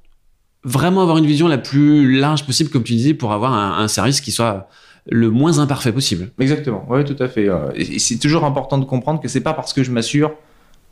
vraiment 0.64 1.02
avoir 1.02 1.18
une 1.18 1.26
vision 1.26 1.48
la 1.48 1.58
plus 1.58 2.16
large 2.16 2.46
possible, 2.46 2.70
comme 2.70 2.84
tu 2.84 2.94
disais, 2.94 3.14
pour 3.14 3.32
avoir 3.32 3.52
un, 3.52 3.82
un 3.82 3.88
service 3.88 4.20
qui 4.20 4.32
soit 4.32 4.68
le 5.10 5.30
moins 5.30 5.58
imparfait 5.58 5.92
possible. 5.92 6.30
Exactement. 6.38 6.86
Oui, 6.88 7.04
tout 7.04 7.22
à 7.22 7.28
fait. 7.28 7.48
Et 7.74 7.98
c'est 7.98 8.18
toujours 8.18 8.44
important 8.44 8.78
de 8.78 8.84
comprendre 8.86 9.20
que 9.20 9.28
c'est 9.28 9.42
pas 9.42 9.52
parce 9.52 9.74
que 9.74 9.82
je 9.82 9.90
m'assure 9.90 10.32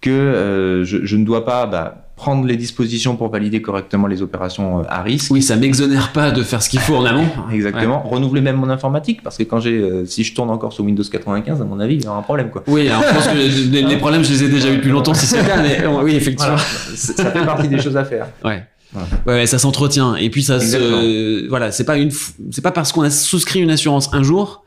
que 0.03 0.83
je, 0.85 1.05
je, 1.05 1.17
ne 1.17 1.25
dois 1.25 1.45
pas 1.47 1.67
bah, 1.67 2.12
prendre 2.23 2.47
les 2.47 2.57
dispositions 2.57 3.17
pour 3.17 3.31
valider 3.31 3.61
correctement 3.61 4.07
les 4.07 4.23
opérations 4.23 4.79
euh, 4.79 4.85
à 4.89 5.03
risque. 5.03 5.33
Oui, 5.33 5.43
ça 5.43 5.57
m'exonère 5.57 6.13
pas 6.13 6.31
de 6.31 6.45
faire 6.45 6.63
ce 6.63 6.71
qu'il 6.71 6.79
faut 6.79 6.95
en 6.95 7.05
amont. 7.05 7.27
Exactement. 7.53 8.01
Renouveler 8.01 8.41
même 8.41 8.55
mon 8.55 8.71
informatique 8.71 9.25
parce 9.25 9.37
que 9.37 9.43
quand 9.43 9.59
j'ai, 9.59 9.77
euh, 9.77 10.07
si 10.07 10.23
je 10.23 10.33
tourne 10.33 10.49
encore 10.49 10.73
sur 10.73 10.85
Windows 10.85 11.03
95, 11.03 11.61
à 11.61 11.65
mon 11.65 11.81
avis, 11.81 11.97
il 11.97 12.05
y 12.05 12.07
aura 12.07 12.19
un 12.19 12.23
problème 12.23 12.51
quoi. 12.51 12.63
Oui, 12.69 12.89
alors 12.89 13.03
je 13.09 13.13
pense 13.13 13.27
que 13.27 13.89
les, 13.89 13.97
problèmes, 13.97 14.23
je 14.23 14.31
les 14.31 14.45
ai 14.45 14.49
déjà 14.49 14.71
eu 14.71 14.77
depuis 14.77 14.91
longtemps 14.91 15.15
si 15.15 15.27
c'est 15.27 15.43
le 15.43 15.49
cas, 15.49 15.61
mais 15.61 15.85
oui, 15.85 16.15
effectivement. 16.15 16.59
Ça 16.95 17.33
fait 17.33 17.45
partie 17.45 17.67
des 17.67 17.81
choses 17.81 17.97
à 17.97 18.05
faire. 18.05 18.29
Ouais. 18.45 18.63
Ouais, 19.27 19.47
ça 19.47 19.59
s'entretient. 19.59 20.15
Et 20.15 20.31
puis 20.31 20.45
ça 20.45 20.61
se, 20.61 21.49
voilà, 21.49 21.73
c'est 21.73 21.85
pas 21.85 21.97
une, 21.97 22.13
c'est 22.53 22.63
pas 22.63 22.71
parce 22.71 22.93
qu'on 22.93 23.03
a 23.03 23.11
souscrit 23.11 23.61
une 23.61 23.71
assurance 23.71 24.11
un 24.13 24.23
jour 24.23 24.65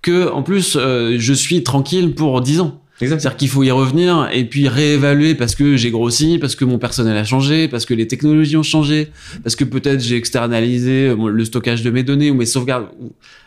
que, 0.00 0.30
en 0.30 0.42
plus, 0.42 0.76
euh, 0.76 1.16
je 1.18 1.32
suis 1.34 1.62
tranquille 1.62 2.14
pour 2.14 2.40
10 2.40 2.60
ans. 2.60 2.80
C'est-à-dire 2.98 3.36
qu'il 3.36 3.48
faut 3.48 3.62
y 3.62 3.70
revenir 3.70 4.28
et 4.32 4.44
puis 4.44 4.68
réévaluer 4.68 5.34
parce 5.34 5.54
que 5.54 5.76
j'ai 5.76 5.90
grossi, 5.90 6.38
parce 6.38 6.56
que 6.56 6.64
mon 6.64 6.78
personnel 6.78 7.16
a 7.16 7.24
changé, 7.24 7.68
parce 7.68 7.84
que 7.84 7.92
les 7.92 8.08
technologies 8.08 8.56
ont 8.56 8.62
changé, 8.62 9.10
parce 9.42 9.54
que 9.54 9.64
peut-être 9.64 10.00
j'ai 10.00 10.16
externalisé 10.16 11.08
euh, 11.08 11.28
le 11.28 11.44
stockage 11.44 11.82
de 11.82 11.90
mes 11.90 12.02
données 12.02 12.30
ou 12.30 12.34
mes 12.34 12.46
sauvegardes. 12.46 12.88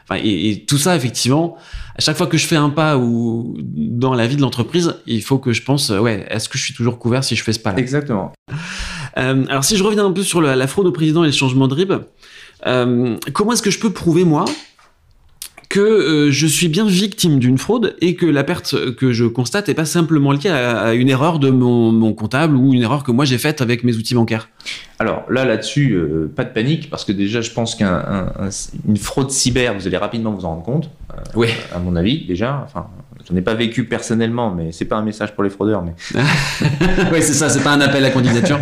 Enfin, 0.09 0.21
et, 0.23 0.65
tout 0.67 0.77
ça, 0.77 0.95
effectivement, 0.95 1.57
à 1.95 2.01
chaque 2.01 2.17
fois 2.17 2.27
que 2.27 2.37
je 2.37 2.45
fais 2.45 2.55
un 2.55 2.69
pas 2.69 2.97
ou 2.97 3.55
dans 3.59 4.13
la 4.13 4.27
vie 4.27 4.35
de 4.35 4.41
l'entreprise, 4.41 4.95
il 5.05 5.21
faut 5.21 5.37
que 5.37 5.53
je 5.53 5.63
pense, 5.63 5.91
euh, 5.91 5.99
ouais, 5.99 6.25
est-ce 6.29 6.49
que 6.49 6.57
je 6.57 6.63
suis 6.63 6.73
toujours 6.73 6.97
couvert 6.97 7.23
si 7.23 7.35
je 7.35 7.43
fais 7.43 7.53
ce 7.53 7.59
pas-là? 7.59 7.79
Exactement. 7.79 8.31
Euh, 9.17 9.45
alors 9.49 9.63
si 9.63 9.77
je 9.77 9.83
reviens 9.83 10.05
un 10.05 10.11
peu 10.11 10.23
sur 10.23 10.41
la, 10.41 10.67
fraude 10.67 10.87
au 10.87 10.91
président 10.91 11.23
et 11.23 11.27
le 11.27 11.33
changement 11.33 11.67
de 11.67 11.73
RIB, 11.73 11.93
euh, 12.65 13.17
comment 13.33 13.53
est-ce 13.53 13.61
que 13.61 13.71
je 13.71 13.79
peux 13.79 13.91
prouver 13.91 14.23
moi 14.23 14.45
que 15.69 15.79
euh, 15.79 16.31
je 16.31 16.47
suis 16.47 16.67
bien 16.67 16.85
victime 16.85 17.37
d'une 17.37 17.59
fraude 17.59 17.95
et 18.01 18.15
que 18.15 18.25
la 18.25 18.43
perte 18.43 18.95
que 18.95 19.13
je 19.13 19.25
constate 19.25 19.69
est 19.69 19.75
pas 19.75 19.85
simplement 19.85 20.31
liée 20.31 20.49
à, 20.49 20.93
une 20.95 21.09
erreur 21.09 21.37
de 21.37 21.51
mon, 21.51 22.13
comptable 22.13 22.55
ou 22.55 22.73
une 22.73 22.81
erreur 22.81 23.03
que 23.03 23.11
moi 23.11 23.23
j'ai 23.23 23.37
faite 23.37 23.61
avec 23.61 23.83
mes 23.83 23.95
outils 23.95 24.15
bancaires. 24.15 24.49
Alors 24.97 25.25
là, 25.29 25.45
là-dessus, 25.45 25.93
euh, 25.93 26.31
pas 26.35 26.43
de 26.43 26.49
panique 26.49 26.89
parce 26.89 27.05
que 27.05 27.11
déjà, 27.11 27.41
je 27.41 27.51
pense 27.51 27.75
qu'une 27.75 28.97
fraude 28.97 29.31
cyber, 29.31 29.75
vous 29.75 29.87
allez 29.87 29.97
rapidement 29.97 30.31
vous 30.31 30.45
en 30.45 30.49
rendre 30.49 30.63
compte. 30.63 30.89
Euh, 31.13 31.21
oui. 31.35 31.47
À 31.73 31.79
mon 31.79 31.95
avis, 31.95 32.25
déjà. 32.25 32.61
Enfin, 32.65 32.87
j'en 33.27 33.35
ai 33.35 33.41
pas 33.41 33.53
vécu 33.53 33.85
personnellement, 33.85 34.53
mais 34.53 34.71
c'est 34.71 34.85
pas 34.85 34.97
un 34.97 35.03
message 35.03 35.33
pour 35.33 35.43
les 35.43 35.49
fraudeurs. 35.49 35.83
Mais 35.83 35.93
oui, 37.11 37.21
c'est 37.21 37.33
ça, 37.33 37.49
c'est 37.49 37.63
pas 37.63 37.71
un 37.71 37.81
appel 37.81 38.03
à 38.05 38.09
candidature. 38.09 38.59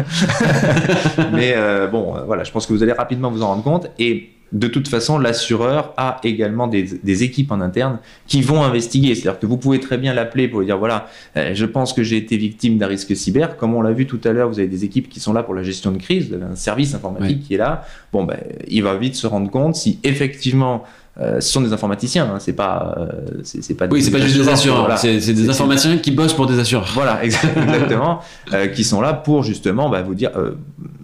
mais 1.33 1.53
euh, 1.55 1.87
bon, 1.87 2.15
euh, 2.15 2.21
voilà, 2.25 2.43
je 2.43 2.51
pense 2.51 2.65
que 2.65 2.73
vous 2.73 2.83
allez 2.83 2.93
rapidement 2.93 3.31
vous 3.31 3.41
en 3.41 3.47
rendre 3.47 3.63
compte. 3.63 3.87
Et 3.99 4.29
de 4.53 4.67
toute 4.67 4.87
façon, 4.87 5.19
l'assureur 5.19 5.93
a 5.97 6.19
également 6.23 6.67
des, 6.67 7.23
équipes 7.23 7.51
en 7.51 7.59
interne 7.59 7.99
qui 8.27 8.41
vont 8.41 8.63
investiguer. 8.63 9.15
C'est-à-dire 9.15 9.39
que 9.39 9.45
vous 9.45 9.57
pouvez 9.57 9.79
très 9.79 9.97
bien 9.97 10.13
l'appeler 10.13 10.47
pour 10.47 10.59
lui 10.59 10.67
dire 10.67 10.77
voilà, 10.77 11.07
euh, 11.35 11.51
je 11.53 11.65
pense 11.65 11.93
que 11.93 12.03
j'ai 12.03 12.17
été 12.17 12.37
victime 12.37 12.77
d'un 12.77 12.87
risque 12.87 13.15
cyber. 13.15 13.57
Comme 13.57 13.73
on 13.75 13.81
l'a 13.81 13.91
vu 13.91 14.05
tout 14.05 14.21
à 14.23 14.31
l'heure, 14.31 14.47
vous 14.47 14.59
avez 14.59 14.67
des 14.67 14.85
équipes 14.85 15.09
qui 15.09 15.19
sont 15.19 15.33
là 15.33 15.43
pour 15.43 15.53
la 15.53 15.63
gestion 15.63 15.91
de 15.91 15.97
crise, 15.97 16.33
un 16.33 16.55
service 16.55 16.93
informatique 16.93 17.43
qui 17.43 17.55
est 17.55 17.57
là. 17.57 17.85
Bon, 18.13 18.23
ben, 18.23 18.37
il 18.67 18.83
va 18.83 18.95
vite 18.95 19.15
se 19.15 19.27
rendre 19.27 19.49
compte 19.51 19.75
si 19.75 19.99
effectivement 20.03 20.83
euh, 21.19 21.41
ce 21.41 21.51
sont 21.51 21.61
des 21.61 21.73
informaticiens, 21.73 22.25
hein, 22.25 22.39
c'est 22.39 22.53
pas, 22.53 22.95
euh, 22.99 23.41
c'est 23.43 23.73
pas. 23.73 23.87
Oui, 23.89 24.03
c'est 24.03 24.11
pas 24.11 24.19
juste 24.19 24.37
des 24.37 24.49
assureurs, 24.49 24.97
c'est 24.99 25.17
des 25.17 25.49
informaticiens 25.49 25.97
qui 25.97 26.11
bossent 26.11 26.33
pour 26.33 26.45
des 26.45 26.59
assureurs. 26.59 26.91
Voilà, 26.93 27.23
exactement, 27.23 28.21
euh, 28.53 28.67
qui 28.67 28.83
sont 28.83 29.01
là 29.01 29.13
pour 29.13 29.41
justement 29.41 29.89
bah, 29.89 30.03
vous 30.03 30.13
dire, 30.13 30.31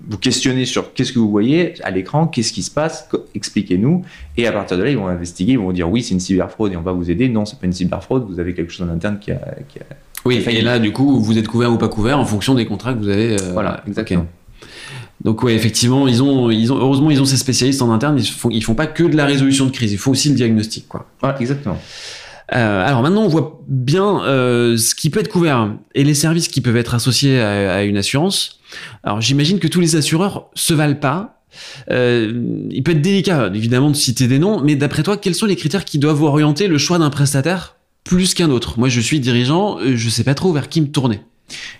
vous 0.07 0.17
questionner 0.17 0.65
sur 0.65 0.93
qu'est-ce 0.93 1.13
que 1.13 1.19
vous 1.19 1.31
voyez 1.31 1.73
à 1.83 1.89
l'écran, 1.89 2.27
qu'est-ce 2.27 2.53
qui 2.53 2.61
se 2.61 2.69
passe, 2.69 3.09
expliquez-nous, 3.33 4.03
et 4.37 4.45
à 4.45 4.51
partir 4.51 4.77
de 4.77 4.83
là, 4.83 4.91
ils 4.91 4.97
vont 4.97 5.07
investiguer, 5.07 5.53
ils 5.53 5.59
vont 5.59 5.71
dire 5.71 5.89
oui, 5.89 6.03
c'est 6.03 6.13
une 6.13 6.19
cyberfraude 6.19 6.73
et 6.73 6.77
on 6.77 6.81
va 6.81 6.91
vous 6.91 7.09
aider. 7.09 7.27
Non, 7.27 7.45
c'est 7.45 7.57
pas 7.57 7.65
une 7.65 7.73
cyberfraude, 7.73 8.27
vous 8.29 8.39
avez 8.39 8.53
quelque 8.53 8.71
chose 8.71 8.87
en 8.87 8.93
interne 8.93 9.17
qui 9.19 9.31
a. 9.31 9.39
Qui 9.67 9.79
a 9.79 9.83
oui, 10.25 10.41
et 10.47 10.61
là, 10.61 10.79
du 10.79 10.93
coup, 10.93 11.19
vous 11.19 11.37
êtes 11.37 11.49
couvert 11.49 11.73
ou 11.73 11.77
pas 11.77 11.89
couvert 11.89 12.17
en 12.17 12.23
fonction 12.23 12.53
des 12.53 12.65
contrats 12.65 12.93
que 12.93 12.99
vous 12.99 13.09
avez. 13.09 13.35
voilà, 13.51 13.83
exactement. 13.87 14.27
Donc 15.23 15.41
ouais, 15.43 15.53
effectivement, 15.53 16.07
ils 16.07 16.21
ont, 16.21 16.49
ils 16.51 16.73
ont, 16.73 16.77
heureusement, 16.77 17.09
ils 17.09 17.21
ont 17.21 17.25
ces 17.25 17.37
spécialistes 17.37 17.81
en 17.81 17.91
interne. 17.91 18.17
Ils 18.19 18.27
font, 18.27 18.49
ils 18.49 18.63
font 18.63 18.75
pas 18.75 18.87
que 18.87 19.03
de 19.03 19.15
la 19.15 19.25
résolution 19.25 19.65
de 19.65 19.71
crise. 19.71 19.93
Il 19.93 19.97
faut 19.97 20.11
aussi 20.11 20.29
le 20.29 20.35
diagnostic, 20.35 20.87
quoi. 20.87 21.07
Exactement. 21.39 21.79
Euh, 22.53 22.85
alors 22.85 23.01
maintenant, 23.01 23.23
on 23.23 23.27
voit 23.27 23.61
bien 23.67 24.21
euh, 24.23 24.77
ce 24.77 24.95
qui 24.95 25.09
peut 25.09 25.21
être 25.21 25.29
couvert 25.29 25.73
et 25.95 26.03
les 26.03 26.13
services 26.13 26.47
qui 26.47 26.61
peuvent 26.61 26.77
être 26.77 26.93
associés 26.93 27.39
à, 27.39 27.83
une 27.83 27.97
assurance. 27.97 28.59
Alors 29.03 29.21
j'imagine 29.21 29.59
que 29.59 29.67
tous 29.67 29.79
les 29.79 29.95
assureurs 29.95 30.49
se 30.53 30.73
valent 30.73 30.95
pas. 30.95 31.41
Euh, 31.91 32.65
il 32.69 32.83
peut 32.83 32.91
être 32.91 33.01
délicat, 33.01 33.49
évidemment, 33.53 33.91
de 33.91 33.95
citer 33.95 34.27
des 34.27 34.39
noms, 34.39 34.59
mais 34.61 34.75
d'après 34.75 35.03
toi, 35.03 35.17
quels 35.17 35.35
sont 35.35 35.45
les 35.45 35.55
critères 35.55 35.85
qui 35.85 35.99
doivent 35.99 36.23
orienter 36.23 36.67
le 36.67 36.77
choix 36.77 36.99
d'un 36.99 37.11
prestataire 37.11 37.77
plus 38.03 38.33
qu'un 38.33 38.49
autre? 38.49 38.77
Moi, 38.79 38.89
je 38.89 38.99
suis 38.99 39.19
dirigeant, 39.19 39.77
je 39.81 40.09
sais 40.09 40.23
pas 40.23 40.33
trop 40.33 40.51
vers 40.51 40.67
qui 40.67 40.81
me 40.81 40.87
tourner. 40.87 41.21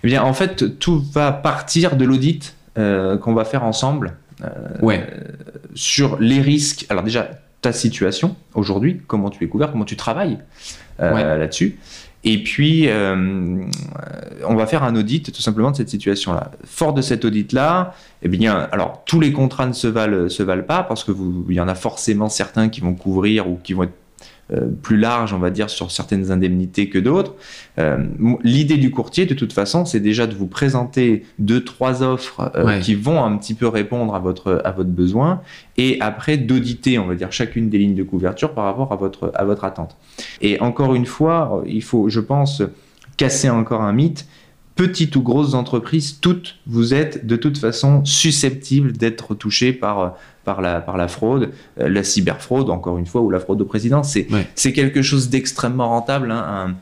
Eh 0.02 0.06
bien, 0.06 0.22
en 0.22 0.32
fait, 0.32 0.78
tout 0.78 1.04
va 1.12 1.32
partir 1.32 1.96
de 1.96 2.04
l'audit 2.04 2.54
qu'on 2.76 3.34
va 3.34 3.44
faire 3.44 3.64
ensemble 3.64 4.16
euh, 4.42 4.48
ouais. 4.82 5.06
sur 5.74 6.18
les 6.18 6.40
risques. 6.40 6.86
Alors 6.88 7.04
déjà, 7.04 7.30
ta 7.60 7.72
situation 7.72 8.36
aujourd'hui, 8.54 9.00
comment 9.06 9.30
tu 9.30 9.44
es 9.44 9.48
couvert, 9.48 9.70
comment 9.70 9.84
tu 9.84 9.96
travailles 9.96 10.38
euh, 11.00 11.38
là-dessus. 11.38 11.78
Et 12.26 12.42
puis, 12.42 12.88
on 12.88 14.54
va 14.54 14.66
faire 14.66 14.82
un 14.82 14.96
audit 14.96 15.30
tout 15.30 15.42
simplement 15.42 15.70
de 15.70 15.76
cette 15.76 15.90
situation-là. 15.90 16.52
Fort 16.64 16.94
de 16.94 17.02
cet 17.02 17.24
audit-là, 17.24 17.94
eh 18.22 18.28
bien, 18.28 18.66
alors 18.72 19.02
tous 19.04 19.20
les 19.20 19.32
contrats 19.32 19.66
ne 19.66 19.74
se 19.74 19.86
valent, 19.86 20.30
se 20.30 20.42
valent 20.42 20.64
pas 20.64 20.82
parce 20.82 21.04
que 21.04 21.12
vous, 21.12 21.44
il 21.50 21.54
y 21.54 21.60
en 21.60 21.68
a 21.68 21.74
forcément 21.74 22.30
certains 22.30 22.70
qui 22.70 22.80
vont 22.80 22.94
couvrir 22.94 23.48
ou 23.48 23.58
qui 23.62 23.74
vont 23.74 23.82
être 23.82 23.92
euh, 24.52 24.66
plus 24.82 24.98
large, 24.98 25.32
on 25.32 25.38
va 25.38 25.50
dire, 25.50 25.70
sur 25.70 25.90
certaines 25.90 26.30
indemnités 26.30 26.90
que 26.90 26.98
d'autres. 26.98 27.34
Euh, 27.78 28.04
l'idée 28.42 28.76
du 28.76 28.90
courtier, 28.90 29.24
de 29.24 29.34
toute 29.34 29.52
façon, 29.54 29.86
c'est 29.86 30.00
déjà 30.00 30.26
de 30.26 30.34
vous 30.34 30.46
présenter 30.46 31.24
deux, 31.38 31.64
trois 31.64 32.02
offres 32.02 32.52
euh, 32.54 32.78
qui 32.80 32.94
vont 32.94 33.24
un 33.24 33.36
petit 33.38 33.54
peu 33.54 33.66
répondre 33.68 34.14
à 34.14 34.18
votre, 34.18 34.60
à 34.64 34.72
votre 34.72 34.90
besoin 34.90 35.40
et 35.78 35.96
après 36.00 36.36
d'auditer, 36.36 36.98
on 36.98 37.06
va 37.06 37.14
dire, 37.14 37.32
chacune 37.32 37.70
des 37.70 37.78
lignes 37.78 37.94
de 37.94 38.02
couverture 38.02 38.52
par 38.52 38.64
rapport 38.64 38.92
à 38.92 38.96
votre, 38.96 39.32
à 39.34 39.44
votre 39.44 39.64
attente. 39.64 39.96
Et 40.42 40.60
encore 40.60 40.94
une 40.94 41.06
fois, 41.06 41.62
il 41.66 41.82
faut, 41.82 42.10
je 42.10 42.20
pense, 42.20 42.62
casser 43.16 43.48
encore 43.48 43.80
un 43.80 43.92
mythe 43.92 44.26
petites 44.76 45.14
ou 45.16 45.22
grosses 45.22 45.54
entreprises, 45.54 46.18
toutes, 46.20 46.56
vous 46.66 46.94
êtes 46.94 47.26
de 47.26 47.36
toute 47.36 47.58
façon 47.58 48.04
susceptibles 48.04 48.92
d'être 48.92 49.34
touchées 49.34 49.72
par, 49.72 50.16
par, 50.44 50.60
la, 50.60 50.80
par 50.80 50.96
la 50.96 51.08
fraude, 51.08 51.50
euh, 51.80 51.88
la 51.88 52.02
cyberfraude, 52.02 52.70
encore 52.70 52.98
une 52.98 53.06
fois, 53.06 53.20
ou 53.20 53.30
la 53.30 53.40
fraude 53.40 53.60
au 53.60 53.64
président. 53.64 54.02
C'est 54.02 54.72
quelque 54.72 55.02
chose 55.02 55.28
d'extrêmement 55.30 55.88
rentable. 55.88 56.30
Hein, 56.30 56.74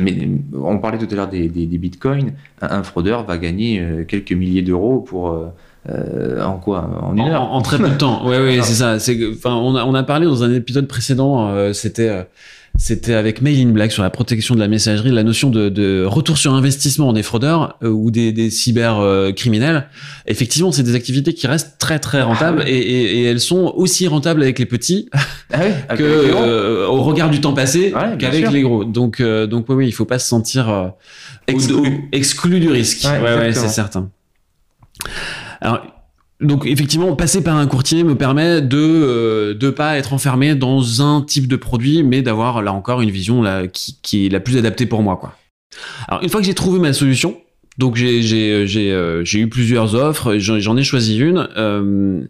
mais 0.00 0.28
on 0.54 0.78
parlait 0.78 0.98
tout 0.98 1.08
à 1.10 1.16
l'heure 1.16 1.28
des, 1.28 1.48
des, 1.48 1.78
bitcoins. 1.78 2.34
Un, 2.60 2.84
fraudeur 2.84 3.24
va 3.24 3.36
gagner 3.36 3.80
euh, 3.80 4.04
quelques 4.04 4.32
milliers 4.32 4.62
d'euros 4.62 5.00
pour. 5.00 5.30
Euh, 5.30 6.40
en 6.40 6.58
quoi? 6.58 6.88
En 7.02 7.16
une 7.16 7.28
heure 7.28 7.42
en, 7.42 7.60
très 7.62 7.78
peu 7.78 7.88
de 7.88 7.96
temps. 7.96 8.22
Oui, 8.24 8.60
c'est 8.62 8.74
ça. 8.74 8.96
On 9.44 9.74
a, 9.74 9.84
on 9.84 9.94
a 9.94 10.04
parlé 10.04 10.26
dans 10.26 10.44
un 10.44 10.54
épisode 10.54 10.86
précédent. 10.86 11.72
C'était 11.72 12.24
c'était 12.76 13.14
avec 13.14 13.42
Mail 13.42 13.68
in 13.68 13.70
Black 13.70 13.92
sur 13.92 14.02
la 14.02 14.10
protection 14.10 14.54
de 14.54 14.60
la 14.60 14.68
messagerie, 14.68 15.10
la 15.10 15.22
notion 15.22 15.50
de, 15.50 16.04
retour 16.04 16.38
sur 16.38 16.54
investissement 16.54 17.12
des 17.12 17.22
fraudeurs 17.22 17.76
euh, 17.82 17.88
ou 17.88 18.10
des, 18.10 18.32
des 18.32 18.50
cybercriminels. 18.50 19.76
Euh, 19.76 19.80
Effectivement, 20.26 20.72
c'est 20.72 20.82
des 20.82 20.94
activités 20.94 21.34
qui 21.34 21.46
restent 21.46 21.78
très 21.78 21.98
très 21.98 22.22
rentables 22.22 22.62
ah 22.64 22.68
et, 22.68 23.24
elles 23.24 23.40
sont 23.40 23.72
aussi 23.76 24.08
rentables 24.08 24.42
avec 24.42 24.58
les 24.58 24.66
petits 24.66 25.08
ah 25.52 25.58
que 25.96 26.02
euh, 26.02 26.86
au 26.86 27.02
regard 27.02 27.30
du 27.30 27.40
temps 27.40 27.52
passé 27.52 27.92
qu'avec 28.18 28.50
les 28.50 28.62
gros. 28.62 28.84
Donc 28.84 29.22
donc 29.22 29.66
oui, 29.68 29.74
oui, 29.76 29.86
il 29.88 29.92
faut 29.92 30.04
pas 30.04 30.18
se 30.18 30.28
sentir 30.28 30.92
exclu. 31.46 32.08
exclu. 32.12 32.60
du 32.60 32.70
risque. 32.70 33.04
Ouais, 33.04 33.20
ouais 33.20 33.52
c'est 33.52 33.68
certain. 33.68 34.10
Alors 35.60 35.80
donc 36.42 36.66
effectivement, 36.66 37.14
passer 37.14 37.42
par 37.42 37.56
un 37.56 37.66
courtier 37.66 38.04
me 38.04 38.16
permet 38.16 38.60
de 38.60 38.76
ne 38.76 39.66
euh, 39.66 39.72
pas 39.72 39.96
être 39.96 40.12
enfermé 40.12 40.54
dans 40.54 41.00
un 41.00 41.22
type 41.22 41.46
de 41.46 41.56
produit, 41.56 42.02
mais 42.02 42.22
d'avoir 42.22 42.62
là 42.62 42.72
encore 42.72 43.00
une 43.00 43.10
vision 43.10 43.42
là, 43.42 43.66
qui, 43.68 44.26
est 44.26 44.28
la 44.28 44.40
plus 44.40 44.56
adaptée 44.56 44.86
pour 44.86 45.02
moi. 45.02 45.16
Quoi. 45.16 45.36
Alors 46.08 46.22
une 46.22 46.28
fois 46.28 46.40
que 46.40 46.46
j'ai 46.46 46.54
trouvé 46.54 46.80
ma 46.80 46.92
solution, 46.92 47.36
donc 47.78 47.96
j'ai 47.96 48.22
euh, 48.52 49.24
eu 49.24 49.48
plusieurs 49.48 49.94
offres, 49.94 50.36
j'en 50.36 50.76
ai 50.76 50.82
choisi 50.82 51.18
une 51.18 51.48
euh, 51.56 52.22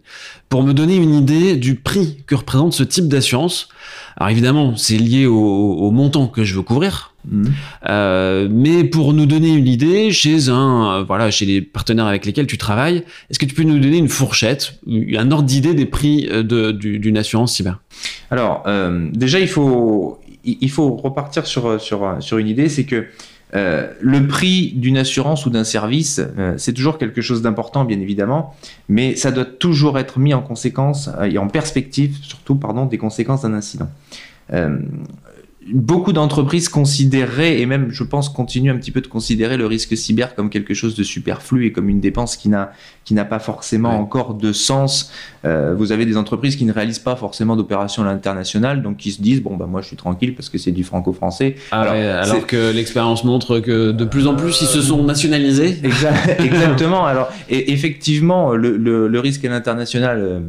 pour 0.47 0.63
me 0.63 0.73
donner 0.73 0.95
une 0.95 1.13
idée 1.13 1.55
du 1.55 1.75
prix 1.75 2.23
que 2.27 2.35
représente 2.35 2.73
ce 2.73 2.83
type 2.83 3.07
d'assurance. 3.07 3.67
Alors 4.15 4.29
évidemment, 4.29 4.75
c'est 4.77 4.97
lié 4.97 5.25
au, 5.25 5.91
montant 5.91 6.27
que 6.27 6.43
je 6.43 6.55
veux 6.55 6.61
couvrir, 6.61 7.12
mhm. 7.29 7.53
euh, 7.89 8.47
mais 8.51 8.83
pour 8.83 9.13
nous 9.13 9.25
donner 9.25 9.53
une 9.53 9.67
idée, 9.67 10.11
chez 10.11 10.49
un, 10.49 10.99
euh, 10.99 11.03
voilà, 11.03 11.31
chez 11.31 11.45
les 11.45 11.61
partenaires 11.61 12.07
avec 12.07 12.25
lesquels 12.25 12.47
tu 12.47 12.57
travailles, 12.57 13.03
est-ce 13.29 13.39
que 13.39 13.45
tu 13.45 13.55
peux 13.55 13.63
nous 13.63 13.79
donner 13.79 13.97
une 13.97 14.09
fourchette, 14.09 14.79
un 14.87 15.31
ordre 15.31 15.45
d'idée 15.45 15.73
des 15.73 15.85
prix 15.85 16.27
euh, 16.31 16.71
d'une 16.73 17.17
assurance 17.17 17.55
cyber? 17.55 17.81
Alors 18.31 18.65
déjà, 19.13 19.39
il 19.39 19.47
faut 19.47 20.19
il 20.43 20.69
faut 20.69 20.95
repartir 20.95 21.45
sur 21.45 21.79
sur 21.79 22.17
sur 22.19 22.37
une 22.37 22.47
idée, 22.47 22.67
c'est 22.69 22.85
que 22.85 23.05
le 23.53 24.27
prix 24.27 24.73
d'une 24.75 24.97
assurance 24.97 25.45
ou 25.45 25.49
d'un 25.49 25.63
service, 25.63 26.21
c'est 26.57 26.73
toujours 26.73 26.97
quelque 26.97 27.21
chose 27.21 27.41
d'important, 27.41 27.85
bien 27.85 27.99
évidemment, 27.99 28.55
mais 28.89 29.15
ça 29.15 29.31
doit 29.31 29.45
toujours 29.45 29.99
être 29.99 30.19
mis 30.19 30.33
en 30.33 30.41
conséquence 30.41 31.09
et 31.29 31.37
en 31.37 31.47
perspective, 31.47 32.17
surtout, 32.21 32.55
pardon, 32.55 32.85
des 32.85 32.97
conséquences 32.97 33.43
d'un 33.43 33.53
incident 33.53 33.89
beaucoup 35.71 36.13
d'entreprises 36.13 36.69
considéreraient, 36.69 37.59
et 37.59 37.65
même 37.65 37.89
je 37.89 38.03
pense 38.03 38.29
continuent 38.29 38.71
un 38.71 38.77
petit 38.77 38.91
peu 38.91 39.01
de 39.01 39.07
considérer 39.07 39.57
le 39.57 39.65
risque 39.65 39.95
cyber 39.95 40.35
comme 40.35 40.49
quelque 40.49 40.73
chose 40.73 40.95
de 40.95 41.03
superflu 41.03 41.65
et 41.65 41.71
comme 41.71 41.89
une 41.89 41.99
dépense 41.99 42.37
qui 42.37 42.49
n'a 42.49 42.71
qui 43.05 43.13
n'a 43.13 43.25
pas 43.25 43.39
forcément 43.39 43.99
encore 43.99 44.33
de 44.33 44.53
sens. 44.53 45.11
Euh, 45.45 45.73
vous 45.77 45.91
avez 45.91 46.05
des 46.05 46.15
entreprises 46.15 46.55
qui 46.55 46.63
ne 46.65 46.71
réalisent 46.71 46.99
pas 46.99 47.15
forcément 47.15 47.55
d'opérations 47.55 48.03
à 48.03 48.05
l'international, 48.05 48.81
donc 48.81 48.97
qui 48.97 49.11
se 49.11 49.21
disent 49.21 49.41
bon 49.41 49.55
bah 49.55 49.65
moi 49.67 49.81
je 49.81 49.87
suis 49.87 49.97
tranquille 49.97 50.35
parce 50.35 50.49
que 50.49 50.57
c'est 50.57 50.71
du 50.71 50.83
franco-français. 50.83 51.55
Ah 51.71 51.81
alors, 51.81 52.23
alors 52.23 52.47
que 52.47 52.71
l'expérience 52.71 53.23
montre 53.23 53.59
que 53.59 53.91
de 53.91 54.05
plus 54.05 54.27
en 54.27 54.35
plus 54.35 54.61
ils 54.61 54.67
se 54.67 54.81
sont 54.81 55.03
nationalisés. 55.03 55.79
Exactement. 56.39 57.05
alors 57.05 57.29
et 57.49 57.71
effectivement 57.73 58.51
le, 58.51 58.77
le, 58.77 59.07
le 59.07 59.19
risque 59.19 59.43
à 59.45 59.49
l'international 59.49 60.19
euh, 60.19 60.39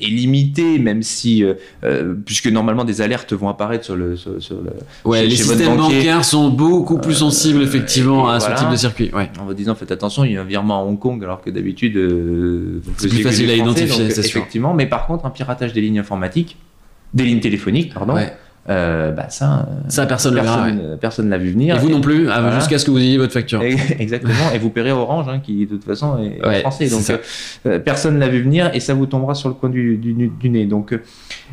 est 0.00 0.06
limité, 0.06 0.78
même 0.78 1.02
si, 1.02 1.44
euh, 1.44 1.54
euh, 1.84 2.14
puisque 2.24 2.46
normalement 2.46 2.84
des 2.84 3.00
alertes 3.00 3.32
vont 3.32 3.48
apparaître 3.48 3.84
sur 3.84 3.96
le. 3.96 4.16
Sur, 4.16 4.32
le 4.32 4.72
ouais, 5.04 5.26
les 5.26 5.36
systèmes 5.36 5.76
bancaires 5.76 6.24
sont 6.24 6.48
beaucoup 6.48 6.98
plus 6.98 7.14
sensibles 7.14 7.62
effectivement 7.62 8.28
à 8.28 8.40
ce 8.40 8.50
type 8.54 8.70
de 8.70 8.76
circuit. 8.76 9.10
Ouais. 9.12 9.30
En 9.40 9.44
vous 9.44 9.54
disant, 9.54 9.74
faites 9.74 9.92
attention, 9.92 10.24
il 10.24 10.32
y 10.32 10.36
a 10.36 10.40
un 10.40 10.44
virement 10.44 10.80
à 10.80 10.84
Hong 10.84 10.98
Kong, 10.98 11.22
alors 11.22 11.42
que 11.42 11.50
d'habitude, 11.50 11.96
euh, 11.96 12.82
c'est 12.96 13.08
plus 13.08 13.22
facile 13.22 13.50
à 13.50 13.54
identifier, 13.54 14.10
c'est 14.10 14.30
Effectivement, 14.30 14.74
mais 14.74 14.86
par 14.86 15.06
contre, 15.06 15.26
un 15.26 15.30
piratage 15.30 15.72
des 15.72 15.80
lignes 15.80 15.98
informatiques, 15.98 16.56
des 17.14 17.24
lignes 17.24 17.40
téléphoniques, 17.40 17.92
pardon. 17.92 18.14
Euh, 18.68 19.10
bah 19.10 19.30
ça, 19.30 19.68
ça 19.88 20.04
personne 20.06 20.34
ne 20.34 20.40
personne, 20.40 20.98
personne 21.00 21.30
l'a 21.30 21.38
vu 21.38 21.50
venir. 21.50 21.76
Et 21.76 21.78
vous 21.78 21.88
non 21.88 22.02
plus, 22.02 22.28
ah, 22.28 22.54
jusqu'à 22.58 22.78
ce 22.78 22.84
que 22.84 22.90
vous 22.90 22.98
ayez 22.98 23.16
votre 23.16 23.32
facture. 23.32 23.62
Exactement, 23.98 24.52
et 24.54 24.58
vous 24.58 24.68
paierez 24.68 24.92
Orange, 24.92 25.26
hein, 25.28 25.40
qui 25.42 25.66
de 25.66 25.76
toute 25.76 25.84
façon 25.84 26.18
est 26.18 26.60
français. 26.60 26.88
Donc 26.88 27.02
euh, 27.66 27.78
personne 27.78 28.18
l'a 28.18 28.28
vu 28.28 28.42
venir 28.42 28.70
et 28.74 28.80
ça 28.80 28.92
vous 28.92 29.06
tombera 29.06 29.34
sur 29.34 29.48
le 29.48 29.54
coin 29.54 29.70
du, 29.70 29.96
du, 29.96 30.50
nez. 30.50 30.66
Donc 30.66 30.92
euh, 30.92 31.02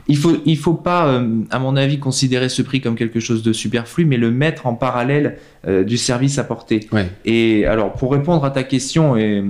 il 0.07 0.17
faut, 0.17 0.35
il 0.45 0.57
faut 0.57 0.73
pas, 0.73 1.21
à 1.49 1.59
mon 1.59 1.75
avis, 1.77 1.97
considérer 1.97 2.49
ce 2.49 2.61
prix 2.61 2.81
comme 2.81 2.95
quelque 2.95 3.21
chose 3.21 3.41
de 3.41 3.53
superflu, 3.53 4.05
mais 4.05 4.17
le 4.17 4.29
mettre 4.29 4.67
en 4.67 4.73
parallèle 4.73 5.37
du 5.65 5.97
service 5.97 6.39
apporté. 6.39 6.87
Et 7.25 7.65
alors 7.65 7.93
pour 7.93 8.11
répondre 8.11 8.43
à 8.45 8.51
ta 8.51 8.63
question 8.63 9.17
et, 9.17 9.43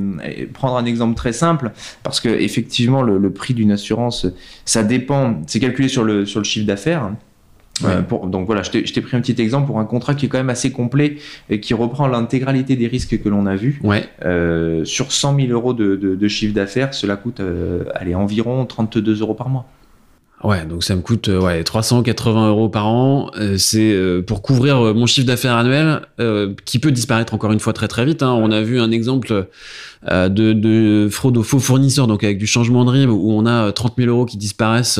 prendre 0.53 0.77
un 0.77 0.85
exemple 0.85 1.15
très 1.15 1.33
simple, 1.33 1.71
parce 2.03 2.19
que 2.19 2.29
effectivement 2.29 3.01
le, 3.01 3.17
le 3.17 3.31
prix 3.31 3.53
d'une 3.53 3.71
assurance, 3.71 4.27
ça 4.63 4.83
dépend, 4.83 5.41
c'est 5.47 5.59
calculé 5.59 5.89
sur 5.89 6.03
le, 6.03 6.25
sur 6.25 6.39
le 6.39 6.45
chiffre 6.45 6.65
d'affaires. 6.65 7.11
Euh, 7.85 8.01
pour, 8.01 8.27
donc 8.27 8.45
voilà, 8.45 8.63
je 8.63 8.71
t'ai 8.71 9.01
pris 9.01 9.17
un 9.17 9.21
petit 9.21 9.39
exemple 9.41 9.67
pour 9.67 9.79
un 9.79 9.85
contrat 9.85 10.15
qui 10.15 10.25
est 10.25 10.29
quand 10.29 10.37
même 10.37 10.49
assez 10.49 10.71
complet 10.71 11.17
et 11.49 11.59
qui 11.59 11.73
reprend 11.73 12.07
l'intégralité 12.07 12.75
des 12.75 12.87
risques 12.87 13.21
que 13.21 13.29
l'on 13.29 13.45
a 13.45 13.55
vus. 13.55 13.79
Ouais. 13.83 14.05
Euh, 14.25 14.85
sur 14.85 15.11
100 15.11 15.35
000 15.35 15.47
euros 15.49 15.73
de, 15.73 15.95
de, 15.95 16.15
de 16.15 16.27
chiffre 16.27 16.53
d'affaires, 16.53 16.93
cela 16.93 17.15
coûte 17.15 17.39
euh, 17.39 17.83
allez, 17.95 18.15
environ 18.15 18.65
32 18.65 19.21
euros 19.21 19.33
par 19.33 19.49
mois. 19.49 19.65
Ouais, 20.43 20.65
donc 20.65 20.83
ça 20.83 20.95
me 20.95 21.01
coûte 21.01 21.29
euh, 21.29 21.41
ouais, 21.41 21.63
380 21.63 22.49
euros 22.49 22.69
par 22.69 22.87
an. 22.87 23.31
Euh, 23.39 23.57
c'est 23.57 23.91
euh, 23.91 24.21
pour 24.21 24.43
couvrir 24.43 24.93
mon 24.93 25.07
chiffre 25.07 25.25
d'affaires 25.25 25.55
annuel, 25.55 26.01
qui 26.65 26.77
peut 26.77 26.91
disparaître 26.91 27.33
encore 27.33 27.51
une 27.51 27.59
fois 27.59 27.73
très 27.73 27.87
très 27.87 28.05
vite. 28.05 28.21
Hein. 28.21 28.33
On 28.33 28.51
a 28.51 28.61
vu 28.61 28.79
un 28.79 28.91
exemple 28.91 29.47
de, 30.05 30.53
de 30.53 31.07
fraude 31.09 31.37
aux 31.37 31.43
faux 31.43 31.59
fournisseurs, 31.59 32.05
donc 32.07 32.23
avec 32.23 32.37
du 32.37 32.45
changement 32.45 32.85
de 32.85 32.91
RIB, 32.91 33.09
où 33.09 33.31
on 33.31 33.45
a 33.45 33.71
30 33.71 33.95
000 33.97 34.09
euros 34.09 34.25
qui 34.25 34.37
disparaissent 34.37 34.99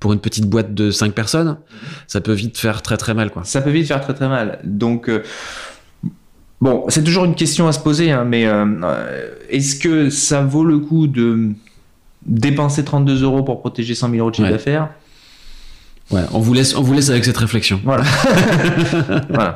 pour 0.00 0.12
une 0.12 0.20
petite 0.20 0.46
boîte 0.46 0.72
de 0.74 0.90
5 0.90 1.12
personnes. 1.12 1.58
Ça 2.06 2.20
peut 2.20 2.32
vite 2.32 2.56
faire 2.56 2.80
très 2.80 2.96
très 2.96 3.12
mal. 3.12 3.30
Ça 3.44 3.60
peut 3.60 3.70
vite 3.70 3.88
faire 3.88 4.00
très 4.00 4.14
très 4.14 4.28
mal. 4.28 4.58
Donc 4.64 5.10
bon, 6.60 6.84
c'est 6.88 7.04
toujours 7.04 7.24
une 7.24 7.34
question 7.34 7.68
à 7.68 7.72
se 7.72 7.80
poser, 7.80 8.10
hein, 8.10 8.24
mais 8.24 8.46
est-ce 9.50 9.76
que 9.76 10.08
ça 10.08 10.42
vaut 10.42 10.64
le 10.64 10.78
coup 10.78 11.06
de 11.06 11.50
dépenser 12.26 12.84
32 12.84 13.22
euros 13.22 13.42
pour 13.42 13.60
protéger 13.60 13.94
100 13.94 14.10
000 14.10 14.20
euros 14.20 14.30
de 14.30 14.36
chiffre 14.36 14.46
Ouais. 14.48 14.52
d'affaires 14.52 14.88
Ouais, 16.10 16.22
on 16.32 16.40
vous 16.40 16.52
laisse, 16.52 16.76
on 16.76 16.82
vous 16.82 16.92
laisse 16.92 17.08
avec 17.08 17.24
cette 17.24 17.38
réflexion. 17.38 17.80
Voilà. 17.84 18.04
voilà. 19.30 19.54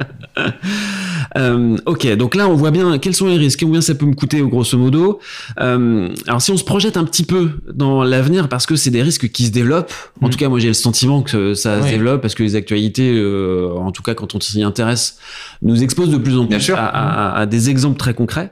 Euh, 1.36 1.76
ok, 1.84 2.06
donc 2.16 2.34
là 2.34 2.48
on 2.48 2.54
voit 2.54 2.70
bien 2.70 2.96
quels 2.98 3.14
sont 3.14 3.26
les 3.26 3.36
risques, 3.36 3.60
combien 3.60 3.80
ça 3.82 3.94
peut 3.94 4.06
me 4.06 4.14
coûter 4.14 4.40
grosso 4.40 4.78
modo. 4.78 5.20
Euh, 5.60 6.08
alors 6.26 6.40
si 6.40 6.50
on 6.52 6.56
se 6.56 6.64
projette 6.64 6.96
un 6.96 7.04
petit 7.04 7.24
peu 7.24 7.50
dans 7.74 8.04
l'avenir, 8.04 8.48
parce 8.48 8.64
que 8.64 8.74
c'est 8.76 8.90
des 8.90 9.02
risques 9.02 9.28
qui 9.30 9.46
se 9.46 9.50
développent. 9.50 9.92
En 10.22 10.28
Mm. 10.28 10.30
tout 10.30 10.38
cas, 10.38 10.48
moi 10.48 10.58
j'ai 10.60 10.68
le 10.68 10.74
sentiment 10.74 11.20
que 11.22 11.52
ça 11.54 11.82
se 11.82 11.88
développe 11.88 12.22
parce 12.22 12.34
que 12.34 12.42
les 12.42 12.54
actualités, 12.56 13.12
euh, 13.14 13.68
en 13.76 13.90
tout 13.92 14.02
cas 14.02 14.14
quand 14.14 14.34
on 14.34 14.40
s'y 14.40 14.62
intéresse, 14.62 15.18
nous 15.62 15.82
exposent 15.82 16.10
de 16.10 16.16
plus 16.18 16.38
en 16.38 16.46
plus 16.46 16.60
sûr. 16.60 16.78
à, 16.78 16.86
à- 16.86 17.38
à 17.40 17.46
des 17.46 17.68
exemples 17.70 17.98
très 17.98 18.14
concrets. 18.14 18.50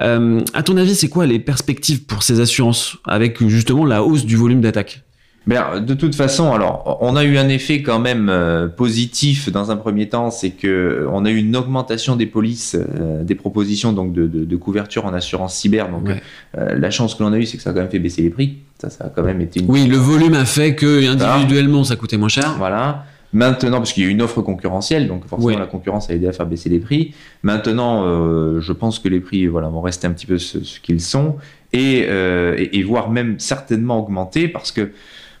Euh, 0.00 0.40
à 0.54 0.62
ton 0.62 0.76
avis, 0.76 0.94
c'est 0.94 1.08
quoi 1.08 1.26
les 1.26 1.38
perspectives 1.38 2.04
pour 2.04 2.22
ces 2.22 2.40
assurances 2.40 2.96
avec 3.04 3.44
justement 3.48 3.84
la 3.84 4.02
hausse 4.04 4.24
du 4.24 4.36
volume 4.36 4.60
d'attaques 4.60 5.02
Ben, 5.46 5.80
de 5.80 5.94
toute 5.94 6.14
façon, 6.14 6.52
alors, 6.52 6.98
on 7.00 7.16
a 7.16 7.24
eu 7.24 7.36
un 7.38 7.48
effet 7.48 7.82
quand 7.82 7.98
même 7.98 8.28
euh, 8.28 8.68
positif 8.68 9.50
dans 9.50 9.70
un 9.70 9.76
premier 9.76 10.08
temps, 10.08 10.30
c'est 10.30 10.50
que 10.50 10.68
euh, 10.68 11.08
on 11.10 11.24
a 11.24 11.30
eu 11.30 11.36
une 11.38 11.56
augmentation 11.56 12.14
des 12.16 12.26
polices, 12.26 12.76
euh, 12.76 13.24
des 13.24 13.34
propositions 13.34 13.92
donc 13.92 14.12
de, 14.12 14.26
de- 14.26 14.44
de 14.44 14.56
couverture 14.56 15.06
en 15.06 15.14
assurance 15.14 15.54
cyber. 15.54 15.88
Donc, 15.90 16.06
Ouais. 16.08 16.22
euh, 16.58 16.76
la 16.78 16.90
chance 16.90 17.14
que 17.16 17.22
l'on 17.24 17.32
a 17.32 17.38
eu, 17.38 17.46
c'est 17.46 17.56
que 17.56 17.62
ça 17.62 17.70
a 17.70 17.72
quand 17.72 17.80
même 17.80 17.90
fait 17.90 17.98
baisser 17.98 18.22
les 18.22 18.30
prix. 18.30 18.58
Ça, 18.80 18.90
ça 18.90 19.06
a 19.06 19.08
quand 19.08 19.24
même 19.24 19.40
été 19.40 19.58
une 19.60 19.66
Oui, 19.68 19.86
le 19.88 19.96
volume 19.96 20.34
a 20.34 20.44
fait 20.44 20.76
que 20.76 21.08
individuellement 21.08 21.82
ça 21.82 21.96
coûtait 21.96 22.16
moins 22.18 22.28
cher. 22.28 22.54
Voilà. 22.58 23.04
Maintenant, 23.32 23.78
parce 23.78 23.92
qu'il 23.92 24.04
y 24.04 24.06
a 24.06 24.08
eu 24.08 24.12
une 24.12 24.22
offre 24.22 24.40
concurrentielle, 24.40 25.06
donc 25.06 25.26
forcément 25.26 25.48
Oui. 25.52 25.56
la 25.58 25.66
concurrence 25.66 26.08
a 26.08 26.14
aidé 26.14 26.26
à 26.26 26.32
faire 26.32 26.46
baisser 26.46 26.70
les 26.70 26.78
prix. 26.78 27.12
Maintenant, 27.42 28.04
euh, 28.06 28.60
je 28.60 28.72
pense 28.72 28.98
que 28.98 29.08
les 29.08 29.20
prix 29.20 29.46
voilà, 29.46 29.68
vont 29.68 29.82
rester 29.82 30.06
un 30.06 30.12
petit 30.12 30.26
peu 30.26 30.38
ce, 30.38 30.64
ce 30.64 30.80
qu'ils 30.80 31.00
sont 31.02 31.36
et, 31.74 32.06
euh, 32.08 32.54
et, 32.56 32.78
et 32.78 32.82
voire 32.82 33.10
même 33.10 33.38
certainement 33.38 33.98
augmenter 33.98 34.48
parce 34.48 34.72
que 34.72 34.92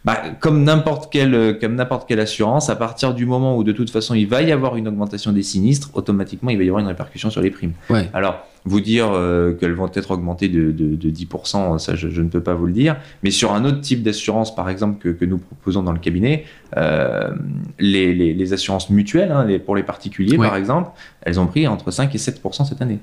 bah, 0.04 0.22
comme 0.40 0.64
n'importe 0.64 1.12
quelle, 1.12 1.58
comme 1.60 1.74
n'importe 1.74 2.08
quelle 2.08 2.20
assurance, 2.20 2.70
à 2.70 2.76
partir 2.76 3.14
du 3.14 3.26
moment 3.26 3.56
où 3.56 3.64
de 3.64 3.72
toute 3.72 3.90
façon 3.90 4.14
il 4.14 4.26
va 4.26 4.42
y 4.42 4.52
avoir 4.52 4.76
une 4.76 4.88
augmentation 4.88 5.32
des 5.32 5.42
sinistres, 5.42 5.90
automatiquement 5.94 6.50
il 6.50 6.58
va 6.58 6.64
y 6.64 6.68
avoir 6.68 6.80
une 6.80 6.88
répercussion 6.88 7.30
sur 7.30 7.40
les 7.40 7.50
primes. 7.50 7.72
Ouais. 7.90 8.08
Alors, 8.12 8.46
vous 8.64 8.80
dire 8.80 9.10
euh, 9.12 9.54
qu'elles 9.54 9.72
vont 9.72 9.90
être 9.94 10.10
augmentées 10.10 10.48
de, 10.48 10.72
de, 10.72 10.94
de 10.94 11.10
10%, 11.10 11.78
ça 11.78 11.94
je, 11.94 12.08
je 12.08 12.22
ne 12.22 12.28
peux 12.28 12.42
pas 12.42 12.54
vous 12.54 12.66
le 12.66 12.72
dire. 12.72 12.96
Mais 13.22 13.30
sur 13.30 13.52
un 13.52 13.64
autre 13.64 13.80
type 13.80 14.02
d'assurance, 14.02 14.54
par 14.54 14.68
exemple, 14.68 14.98
que, 14.98 15.08
que 15.08 15.24
nous 15.24 15.38
proposons 15.38 15.82
dans 15.82 15.92
le 15.92 15.98
cabinet, 15.98 16.44
euh, 16.76 17.30
les, 17.78 18.14
les, 18.14 18.34
les 18.34 18.52
assurances 18.52 18.90
mutuelles, 18.90 19.32
hein, 19.32 19.44
les, 19.44 19.58
pour 19.58 19.76
les 19.76 19.82
particuliers 19.82 20.36
Ouais. 20.36 20.46
par 20.46 20.56
exemple, 20.56 20.90
elles 21.22 21.40
ont 21.40 21.46
pris 21.46 21.66
entre 21.66 21.90
5 21.90 22.14
et 22.14 22.18
7% 22.18 22.68
cette 22.68 22.82
année 22.82 22.98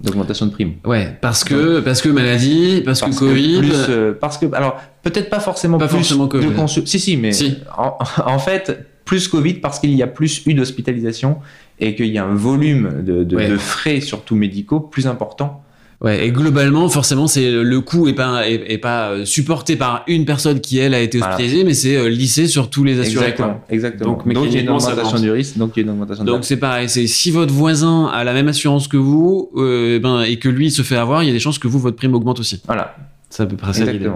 d'augmentation 0.00 0.46
de 0.46 0.50
primes. 0.52 0.74
Ouais, 0.84 1.16
parce 1.20 1.44
que 1.44 1.80
parce 1.80 2.00
que 2.02 2.08
maladie, 2.08 2.82
parce, 2.84 3.00
Parce 3.00 3.14
que 3.18 3.24
Covid. 3.24 3.58
plus, 3.58 3.72
euh, 3.88 4.12
parce 4.18 4.38
que, 4.38 4.46
alors, 4.54 4.80
peut-être 5.02 5.28
pas 5.30 5.40
forcément 5.40 5.78
Pas 5.78 5.88
plus 5.88 5.96
forcément 5.98 6.24
de 6.26 6.30
Covid. 6.30 6.48
Si, 6.86 6.98
si, 6.98 7.16
mais 7.16 7.32
Si. 7.32 7.56
En, 7.76 7.98
en 8.26 8.38
fait, 8.38 8.86
plus 9.04 9.28
Covid 9.28 9.54
parce 9.54 9.78
qu'il 9.78 9.92
y 9.94 10.02
a 10.02 10.06
plus 10.06 10.42
eu 10.46 10.54
d'hospitalisation 10.54 11.38
et 11.78 11.94
qu'il 11.94 12.06
y 12.06 12.18
a 12.18 12.24
un 12.24 12.34
volume 12.34 13.02
de, 13.02 13.24
de, 13.24 13.36
Ouais. 13.36 13.48
de 13.48 13.56
frais, 13.56 14.00
surtout 14.00 14.36
médicaux, 14.36 14.80
plus 14.80 15.06
important. 15.06 15.62
Ouais, 16.02 16.26
et 16.26 16.30
globalement, 16.30 16.88
forcément, 16.88 17.26
c'est 17.26 17.50
le 17.50 17.80
coût 17.82 18.08
est 18.08 18.14
pas 18.14 18.48
est, 18.48 18.72
est 18.72 18.78
pas 18.78 19.10
euh, 19.10 19.24
supporté 19.26 19.76
par 19.76 20.02
une 20.06 20.24
personne 20.24 20.60
qui 20.62 20.78
elle 20.78 20.94
a 20.94 21.00
été 21.00 21.18
Voilà. 21.18 21.34
hospitalisée, 21.34 21.62
mais 21.62 21.74
c'est 21.74 21.94
euh, 21.96 22.08
lissé 22.08 22.46
sur 22.46 22.70
tous 22.70 22.84
les 22.84 22.98
assurés. 22.98 23.26
Exactement. 23.26 23.48
quoi. 23.56 23.64
exactement. 23.68 24.12
Donc, 24.12 24.32
Donc, 24.32 24.46
il 24.46 24.54
y 24.54 24.56
a 24.56 24.60
une 24.62 24.70
augmentation 24.70 25.18
du 25.20 25.30
risque, 25.30 25.58
donc 25.58 25.72
il 25.76 25.80
y 25.80 25.82
a 25.82 25.84
une 25.84 25.90
augmentation 25.90 26.24
Donc 26.24 26.46
c'est 26.46 26.56
pareil, 26.56 26.88
c'est 26.88 27.06
si 27.06 27.30
votre 27.30 27.52
voisin 27.52 28.06
a 28.06 28.24
la 28.24 28.32
même 28.32 28.48
assurance 28.48 28.88
que 28.88 28.96
vous, 28.96 29.50
euh, 29.56 29.98
ben 29.98 30.22
et 30.22 30.38
que 30.38 30.48
lui 30.48 30.70
se 30.70 30.80
fait 30.80 30.96
avoir, 30.96 31.22
il 31.22 31.26
y 31.26 31.30
a 31.30 31.34
des 31.34 31.38
chances 31.38 31.58
que 31.58 31.68
vous 31.68 31.78
votre 31.78 31.96
prime 31.96 32.14
augmente 32.14 32.40
aussi. 32.40 32.62
Voilà, 32.64 32.96
C'est 33.28 33.42
à 33.42 33.46
peu 33.46 33.56
près 33.56 33.74
ça. 33.74 33.84
l'idée. 33.84 34.08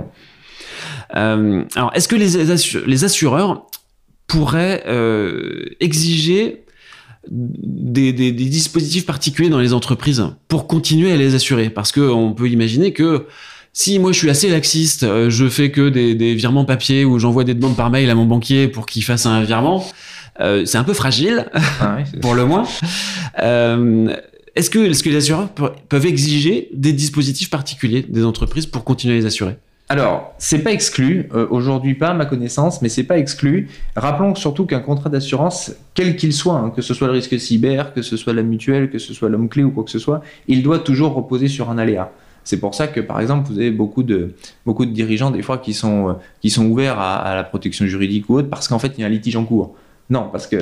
Euh, 1.17 1.63
alors, 1.77 1.91
est-ce 1.95 2.09
que 2.09 2.17
les 2.17 3.05
assureurs 3.05 3.67
pourraient 4.27 4.85
euh, 4.87 5.65
exiger 5.81 6.65
des, 7.31 8.13
des- 8.13 8.33
des 8.33 8.45
dispositifs 8.47 9.07
particuliers 9.07 9.49
dans 9.49 9.61
les 9.61 9.73
entreprises 9.73 10.25
pour 10.49 10.67
continuer 10.67 11.13
à 11.13 11.17
les 11.17 11.35
assurer. 11.35 11.71
Parce 11.71 11.93
que 11.93 12.01
on 12.01 12.33
peut 12.33 12.49
imaginer 12.49 12.93
que 12.93 13.27
si 13.73 13.99
moi 13.99 14.13
je 14.13 14.19
suis 14.19 14.31
assez 14.31 14.49
laxiste, 14.49 15.03
euh, 15.03 15.31
je 15.31 15.49
fais 15.49 15.71
que 15.71 15.89
des, 15.89 16.15
des 16.15 16.35
virements 16.35 16.65
papier 16.65 17.05
ou 17.05 17.19
j'envoie 17.19 17.45
des 17.45 17.55
demandes 17.55 17.77
par 17.77 17.91
mail 17.91 18.09
à 18.11 18.15
mon 18.15 18.25
banquier 18.27 18.69
pour 18.69 18.87
qu'il 18.87 19.03
fasse 19.05 19.27
un 19.27 19.43
virement, 19.43 19.85
euh, 20.41 20.65
c'est 20.65 20.79
un 20.79 20.85
peu 20.85 20.95
fragile 20.95 21.47
Ah 21.81 21.97
oui, 21.99 22.21
pour 22.21 22.35
le 22.35 22.45
moins. 22.45 22.67
Euh, 23.41 24.15
est-ce 24.57 24.71
que, 24.71 24.79
est-ce 24.79 25.03
que 25.03 25.09
les 25.11 25.17
assureurs 25.17 25.49
pe- 25.49 25.73
peuvent 25.89 26.07
exiger 26.07 26.69
des 26.73 26.93
dispositifs 26.93 27.51
particuliers 27.51 28.05
des 28.09 28.25
entreprises 28.25 28.67
pour 28.67 28.85
continuer 28.85 29.15
à 29.15 29.19
les 29.19 29.27
assurer? 29.27 29.57
Alors, 29.95 30.35
c'est 30.39 30.59
pas 30.59 30.73
exclu, 30.73 31.29
euh, 31.33 31.47
aujourd'hui 31.51 31.95
pas 31.95 32.09
à 32.09 32.15
ma 32.15 32.27
connaissance, 32.27 32.83
mais 32.83 32.89
c'est 32.89 33.05
pas 33.05 33.17
exclu. 33.17 33.69
Rappelons 33.95 34.35
surtout 34.35 34.67
qu'un 34.67 34.81
contrat 34.81 35.09
d'assurance, 35.09 35.73
quel 35.95 36.17
qu'il 36.17 36.33
soit, 36.33 36.57
hein, 36.57 36.73
que 36.75 36.83
ce 36.83 36.95
soit 36.95 37.07
le 37.07 37.13
risque 37.13 37.39
cyber, 37.39 37.95
que 37.95 38.03
ce 38.03 38.17
soit 38.17 38.33
la 38.33 38.43
mutuelle, 38.43 38.91
que 38.91 38.99
ce 38.99 39.15
soit 39.15 39.29
l'homme 39.29 39.49
clé 39.49 39.63
ou 39.63 39.71
quoi 39.71 39.85
que 39.85 39.93
ce 39.93 40.01
soit, 40.01 40.21
il 40.49 40.65
doit 40.65 40.81
toujours 40.81 41.15
reposer 41.15 41.47
sur 41.47 41.71
un 41.71 41.79
aléa. 41.79 42.11
C'est 42.43 42.59
pour 42.59 42.75
ça 42.75 42.89
que, 42.89 42.99
par 42.99 43.21
exemple, 43.21 43.47
vous 43.49 43.57
avez 43.57 43.71
beaucoup 43.71 44.03
de, 44.03 44.35
dirigeants, 44.85 45.31
des 45.31 45.43
fois, 45.43 45.59
qui 45.59 45.75
sont, 45.75 46.09
euh, 46.09 46.13
qui 46.41 46.51
sont 46.51 46.67
ouverts 46.67 46.99
à 46.99 47.37
la 47.37 47.45
protection 47.45 47.87
juridique 47.87 48.29
ou 48.29 48.39
autre, 48.39 48.51
parce 48.51 48.67
qu'en 48.67 48.81
fait, 48.81 48.95
il 48.99 49.03
y 49.03 49.05
a 49.05 49.07
un 49.07 49.11
litige 49.11 49.37
en 49.37 49.45
cours. 49.45 49.77
Non, 50.11 50.29
parce 50.33 50.49
que 50.49 50.57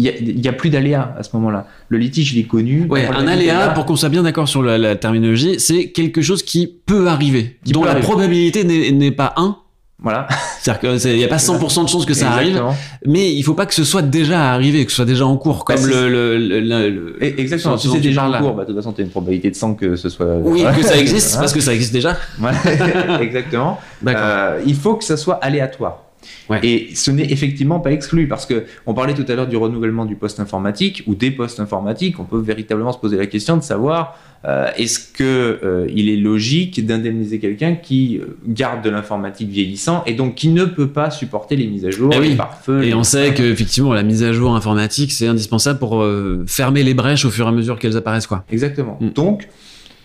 il 0.00 0.40
y 0.44 0.46
a, 0.48 0.50
a 0.50 0.54
plus 0.54 0.70
d'aléa 0.70 1.14
à 1.18 1.22
ce 1.22 1.30
moment-là. 1.34 1.66
Le 1.88 1.98
litige, 1.98 2.32
il 2.32 2.38
est 2.40 2.44
connu. 2.44 2.86
Ouais, 2.88 3.06
un 3.06 3.26
aléa, 3.26 3.68
pour 3.70 3.84
qu'on 3.86 3.96
soit 3.96 4.08
bien 4.08 4.22
d'accord 4.22 4.48
sur 4.48 4.62
la, 4.62 4.78
la 4.78 4.96
terminologie, 4.96 5.58
c'est 5.58 5.90
quelque 5.90 6.22
chose 6.22 6.42
qui 6.42 6.66
peut 6.86 7.08
arriver, 7.08 7.58
Qui 7.64 7.72
dont 7.72 7.80
peut 7.80 7.86
la 7.86 7.92
arriver. 7.92 8.06
probabilité 8.06 8.64
n'est 8.64 9.10
pas 9.12 9.34
1. 9.36 9.56
Voilà. 10.00 10.28
C'est-à-dire 10.62 11.00
qu'il 11.00 11.16
n'y 11.16 11.24
a 11.24 11.28
pas 11.28 11.38
100% 11.38 11.82
de 11.84 11.88
chances 11.88 12.06
que 12.06 12.14
ça 12.14 12.30
arrive, 12.30 12.50
Exactement. 12.50 12.76
mais 13.06 13.32
il 13.34 13.42
faut 13.42 13.54
pas 13.54 13.66
que 13.66 13.74
ce 13.74 13.82
soit 13.82 14.02
déjà 14.02 14.52
arrivé, 14.52 14.84
que 14.84 14.92
ce 14.92 14.96
soit 14.96 15.04
déjà 15.04 15.26
en 15.26 15.36
cours, 15.36 15.64
comme 15.64 15.74
Bah, 15.80 15.86
le, 15.88 16.08
le, 16.08 16.60
le- 16.60 16.88
le- 16.90 17.16
Exactement. 17.40 17.76
Si 17.76 17.88
c'est 17.88 17.98
déjà 17.98 18.28
en 18.28 18.38
cours, 18.38 18.52
bah, 18.54 18.62
de 18.62 18.68
toute 18.68 18.76
façon, 18.76 18.92
tu 18.92 19.00
as 19.00 19.04
une 19.04 19.10
probabilité 19.10 19.50
de 19.50 19.56
100 19.56 19.74
que 19.74 19.96
ce 19.96 20.08
soit. 20.08 20.36
Oui, 20.44 20.62
que 20.76 20.84
ça 20.84 20.96
existe, 21.00 21.30
Voilà. 21.30 21.40
parce 21.40 21.52
que 21.52 21.60
ça 21.60 21.74
existe 21.74 21.92
déjà. 21.92 22.16
Voilà. 22.38 22.58
Exactement. 23.20 23.80
Euh, 24.06 24.60
il 24.64 24.76
faut 24.76 24.94
que 24.94 25.02
ça 25.04 25.16
soit 25.16 25.34
aléatoire. 25.42 26.04
Ouais. 26.50 26.60
Et 26.62 26.94
ce 26.94 27.10
n'est 27.10 27.30
effectivement 27.30 27.80
pas 27.80 27.92
exclu 27.92 28.26
parce 28.28 28.46
que 28.46 28.64
on 28.86 28.94
parlait 28.94 29.14
tout 29.14 29.24
à 29.28 29.34
l'heure 29.34 29.46
du 29.46 29.56
renouvellement 29.56 30.04
du 30.04 30.14
poste 30.16 30.40
informatique 30.40 31.02
ou 31.06 31.14
des 31.14 31.30
postes 31.30 31.60
informatiques. 31.60 32.18
On 32.20 32.24
peut 32.24 32.40
véritablement 32.40 32.92
se 32.92 32.98
poser 32.98 33.16
la 33.16 33.26
question 33.26 33.56
de 33.56 33.62
savoir 33.62 34.18
euh, 34.44 34.68
est-ce 34.76 35.00
que 35.12 35.58
euh, 35.64 35.86
il 35.92 36.08
est 36.08 36.16
logique 36.16 36.84
d'indemniser 36.86 37.38
quelqu'un 37.40 37.74
qui 37.74 38.18
euh, 38.18 38.36
garde 38.46 38.82
de 38.84 38.90
l'informatique 38.90 39.48
vieillissant 39.48 40.02
et 40.06 40.14
donc 40.14 40.36
qui 40.36 40.48
ne 40.48 40.64
peut 40.64 40.88
pas 40.88 41.10
supporter 41.10 41.56
les 41.56 41.66
mises 41.66 41.84
à 41.84 41.90
jour, 41.90 42.10
Eh 42.14 42.18
oui. 42.18 42.28
les 42.30 42.36
pare-feux. 42.36 42.82
Et 42.82 42.86
les- 42.86 42.94
on 42.94 43.02
sait 43.02 43.34
qu'effectivement, 43.34 43.92
la 43.92 44.02
mise 44.04 44.22
à 44.22 44.32
jour 44.32 44.54
informatique, 44.54 45.10
c'est 45.12 45.26
indispensable 45.26 45.78
pour 45.78 46.02
euh, 46.02 46.44
fermer 46.46 46.82
les 46.84 46.94
brèches 46.94 47.24
au 47.24 47.30
fur 47.30 47.46
et 47.46 47.48
à 47.48 47.52
mesure 47.52 47.78
qu'elles 47.78 47.96
apparaissent, 47.96 48.26
quoi. 48.28 48.44
Exactement. 48.50 48.96
Mm. 49.00 49.08
Donc, 49.10 49.48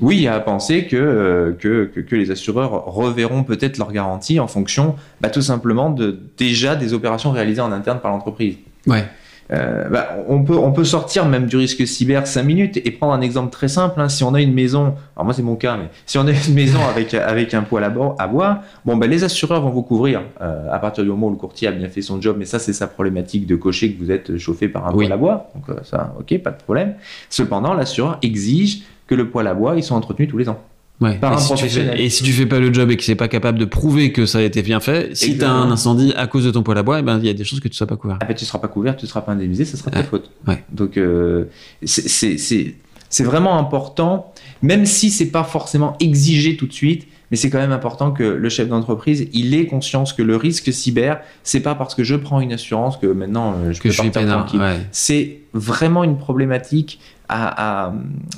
oui, 0.04 0.18
il 0.18 0.22
y 0.24 0.28
a 0.28 0.36
à 0.36 0.40
penser 0.40 0.86
que, 0.86 0.96
euh, 0.96 1.52
que, 1.54 1.86
que, 1.86 2.00
que 2.02 2.16
les 2.16 2.30
assureurs 2.32 2.86
reverront 2.86 3.44
peut-être 3.44 3.78
leur 3.78 3.92
garantie 3.92 4.40
en 4.40 4.48
fonction 4.48 4.96
bah, 5.22 5.30
tout 5.30 5.42
simplement 5.42 5.90
de 5.90 6.20
déjà 6.38 6.76
des 6.76 6.94
opérations 6.94 7.32
réalisées 7.32 7.62
en 7.62 7.72
interne 7.72 8.00
par 8.00 8.12
l'entreprise. 8.12 8.56
Ouais. 8.86 9.06
Euh, 9.52 9.90
bah, 9.90 10.08
on, 10.30 10.42
peut, 10.44 10.56
on 10.56 10.72
peut 10.72 10.86
sortir 10.86 11.26
même 11.26 11.48
du 11.48 11.58
risque 11.58 11.86
cyber 11.86 12.26
5 12.26 12.44
minutes 12.44 12.78
et 12.78 12.92
prendre 12.92 13.12
un 13.14 13.20
exemple 13.20 13.52
très 13.52 13.68
simple. 13.68 14.00
hein. 14.00 14.08
Si 14.08 14.24
on 14.24 14.34
a 14.34 14.42
une 14.42 14.54
maison, 14.54 14.96
alors 15.16 15.26
moi 15.26 15.34
c'est 15.34 15.42
mon 15.44 15.58
cas, 15.58 15.76
mais 15.76 15.90
si 16.06 16.18
on 16.18 16.26
a 16.26 16.32
une 16.32 16.54
maison 16.54 16.80
avec, 16.90 17.14
avec 17.14 17.54
un 17.54 17.62
poêle 17.62 17.84
à, 17.84 17.90
bo- 17.90 18.16
à 18.18 18.28
bois, 18.28 18.60
bon, 18.86 18.96
ben 18.96 19.10
les 19.10 19.26
assureurs 19.26 19.62
vont 19.62 19.70
vous 19.70 19.84
couvrir 19.84 20.22
euh, 20.42 20.68
à 20.72 20.80
partir 20.80 21.04
du 21.04 21.10
moment 21.10 21.28
où 21.28 21.32
le 21.32 21.36
courtier 21.36 21.68
a 21.68 21.72
bien 21.72 21.90
fait 21.90 22.02
son 22.02 22.22
job, 22.22 22.38
mais 22.40 22.46
ça 22.46 22.58
c'est 22.58 22.74
sa 22.74 22.88
problématique 22.88 23.46
de 23.46 23.56
cocher 23.58 23.92
que 23.94 24.00
vous 24.02 24.12
êtes 24.12 24.38
chauffé 24.38 24.70
par 24.70 24.88
un 24.88 24.92
Oui. 24.92 25.06
poêle 25.06 25.12
à 25.12 25.18
bois. 25.18 25.52
Donc 25.56 25.70
euh, 25.70 25.82
ça, 25.84 26.16
ok, 26.18 26.38
pas 26.42 26.52
de 26.52 26.58
problème. 26.64 26.94
Cependant, 27.30 27.74
l'assureur 27.74 28.20
exige 28.22 28.84
que 29.08 29.16
le 29.16 29.30
poêle 29.30 29.48
à 29.48 29.54
bois, 29.54 29.76
ils 29.76 29.84
sont 29.84 29.96
entretenus 29.96 30.30
tous 30.30 30.38
les 30.38 30.50
ans. 30.50 30.62
Ouais. 31.02 31.16
Par 31.18 31.34
et, 31.34 31.36
un 31.36 31.38
si 31.40 31.48
tu 31.50 31.54
professionnel. 31.56 31.98
fais, 31.98 32.04
et 32.06 32.10
si 32.10 32.24
tu 32.24 32.32
fais 32.32 32.46
pas 32.46 32.60
le 32.60 32.72
job 32.72 32.90
et 32.92 32.96
que 32.98 33.04
c'est 33.04 33.16
pas 33.16 33.28
capable 33.28 33.58
de 33.60 33.66
prouver 33.66 34.12
que 34.14 34.26
ça 34.26 34.38
a 34.38 34.42
été 34.42 34.62
bien 34.62 34.80
fait, 34.80 35.16
si 35.18 35.38
tu 35.38 35.44
as 35.44 35.52
un 35.52 35.70
incendie 35.72 36.14
à 36.16 36.28
cause 36.28 36.46
de 36.46 36.52
ton 36.52 36.62
poêle 36.64 36.78
à 36.78 36.84
bois, 36.84 37.00
eh 37.00 37.02
ben 37.02 37.18
il 37.20 37.26
y 37.26 37.30
a 37.30 37.34
des 37.34 37.44
choses 37.44 37.60
que 37.60 37.68
tu 37.68 37.74
ne 37.74 37.76
seras 37.76 37.88
pas 37.90 37.98
couvert. 37.98 38.20
Ah 38.22 38.26
ben, 38.26 38.34
tu 38.36 38.46
seras 38.46 38.60
pas 38.60 38.68
couvert, 38.68 38.96
tu 38.96 39.08
seras 39.08 39.22
pas 39.22 39.34
indemnisé, 39.34 39.66
ça 39.66 39.76
sera 39.76 39.92
ta 39.92 40.04
faute. 40.04 40.30
Ouais. 40.48 40.64
Donc 40.72 40.98
euh, 40.98 41.46
c'est- 41.84 42.76
vraiment 43.24 43.58
important, 43.60 44.32
même 44.62 44.86
si 44.86 45.10
c'est 45.10 45.30
pas 45.32 45.44
forcément 45.44 45.96
exigé 46.00 46.56
tout 46.58 46.68
de 46.68 46.74
suite, 46.74 47.08
mais 47.32 47.38
c'est 47.38 47.50
quand 47.50 47.60
même 47.60 47.72
important 47.72 48.12
que 48.12 48.24
le 48.24 48.50
chef 48.50 48.68
d'entreprise 48.70 49.28
il 49.34 49.54
ait 49.56 49.66
conscience 49.66 50.14
que 50.14 50.22
le 50.22 50.36
risque 50.36 50.72
cyber, 50.72 51.20
c'est 51.44 51.62
pas 51.62 51.74
parce 51.76 51.96
que 51.96 52.04
je 52.04 52.16
prends 52.16 52.40
une 52.40 52.54
assurance 52.54 52.98
que 52.98 53.08
maintenant 53.08 53.56
euh, 53.56 53.72
je 53.74 53.80
que 53.80 53.84
peux 53.84 53.90
je 53.90 54.00
suis 54.02 54.10
partir 54.12 54.30
tranquille. 54.32 54.60
Ouais. 54.60 54.78
C'est 54.92 55.40
vraiment 55.54 56.04
une 56.04 56.18
problématique 56.18 57.00
à, 57.34 57.86
à, 57.88 57.94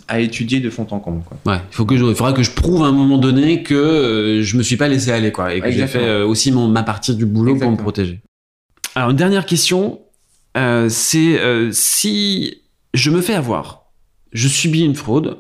à 0.07 0.19
étudier 0.19 0.59
de 0.59 0.69
fond 0.69 0.87
en 0.91 0.99
comble. 0.99 1.23
Quoi. 1.23 1.37
Ouais, 1.53 1.59
il 1.71 1.75
faut 1.75 1.85
que 1.85 1.97
je, 1.97 2.05
il 2.05 2.15
faudra 2.15 2.33
que 2.33 2.43
je 2.43 2.51
prouve 2.51 2.83
à 2.83 2.87
un 2.87 2.91
moment 2.91 3.17
donné 3.17 3.61
que 3.63 3.73
euh, 3.75 4.41
je 4.41 4.57
me 4.57 4.63
suis 4.63 4.77
pas 4.77 4.87
laissé 4.87 5.11
aller 5.11 5.31
quoi 5.31 5.53
et 5.53 5.59
que 5.61 5.69
j'ai 5.71 5.87
fait 5.87 5.99
euh, 6.05 6.25
aussi 6.25 6.51
mon, 6.51 6.67
ma 6.67 6.83
partie 6.83 7.15
du 7.15 7.25
boulot 7.25 7.55
pour 7.57 7.71
me 7.71 7.77
protéger. 7.77 8.21
Alors 8.95 9.09
une 9.09 9.17
dernière 9.17 9.45
question, 9.45 9.99
euh, 10.57 10.87
c'est 10.89 11.39
euh, 11.39 11.69
si 11.73 12.61
je 12.93 13.09
me 13.11 13.21
fais 13.21 13.33
avoir, 13.33 13.87
je 14.31 14.47
subis 14.47 14.81
une 14.85 14.95
fraude, 14.95 15.39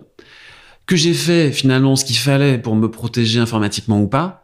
que 0.87 0.95
j'ai 0.95 1.13
fait 1.13 1.51
finalement 1.51 1.95
ce 1.95 2.05
qu'il 2.05 2.17
fallait 2.17 2.57
pour 2.57 2.75
me 2.75 2.91
protéger 2.91 3.39
informatiquement 3.39 4.01
ou 4.01 4.07
pas, 4.07 4.43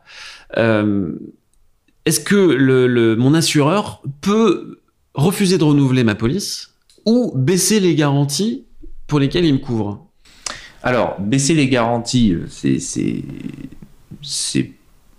est-ce 2.06 2.20
que 2.20 2.36
le, 2.36 2.88
le- 2.88 3.16
mon 3.16 3.34
assureur 3.34 4.02
peut 4.22 4.80
refuser 5.14 5.58
de 5.58 5.64
renouveler 5.64 6.04
ma 6.04 6.16
police 6.16 6.70
ou 7.06 7.32
baisser 7.36 7.80
les 7.80 7.94
garanties 7.96 8.66
pour 9.12 9.20
lesquelles 9.20 9.44
il 9.44 9.56
me 9.56 9.60
couvre. 9.60 10.08
Alors, 10.84 11.20
baisser 11.20 11.54
les 11.54 11.68
garanties, 11.68 12.32
euh, 12.32 12.48
c'est, 12.48 13.26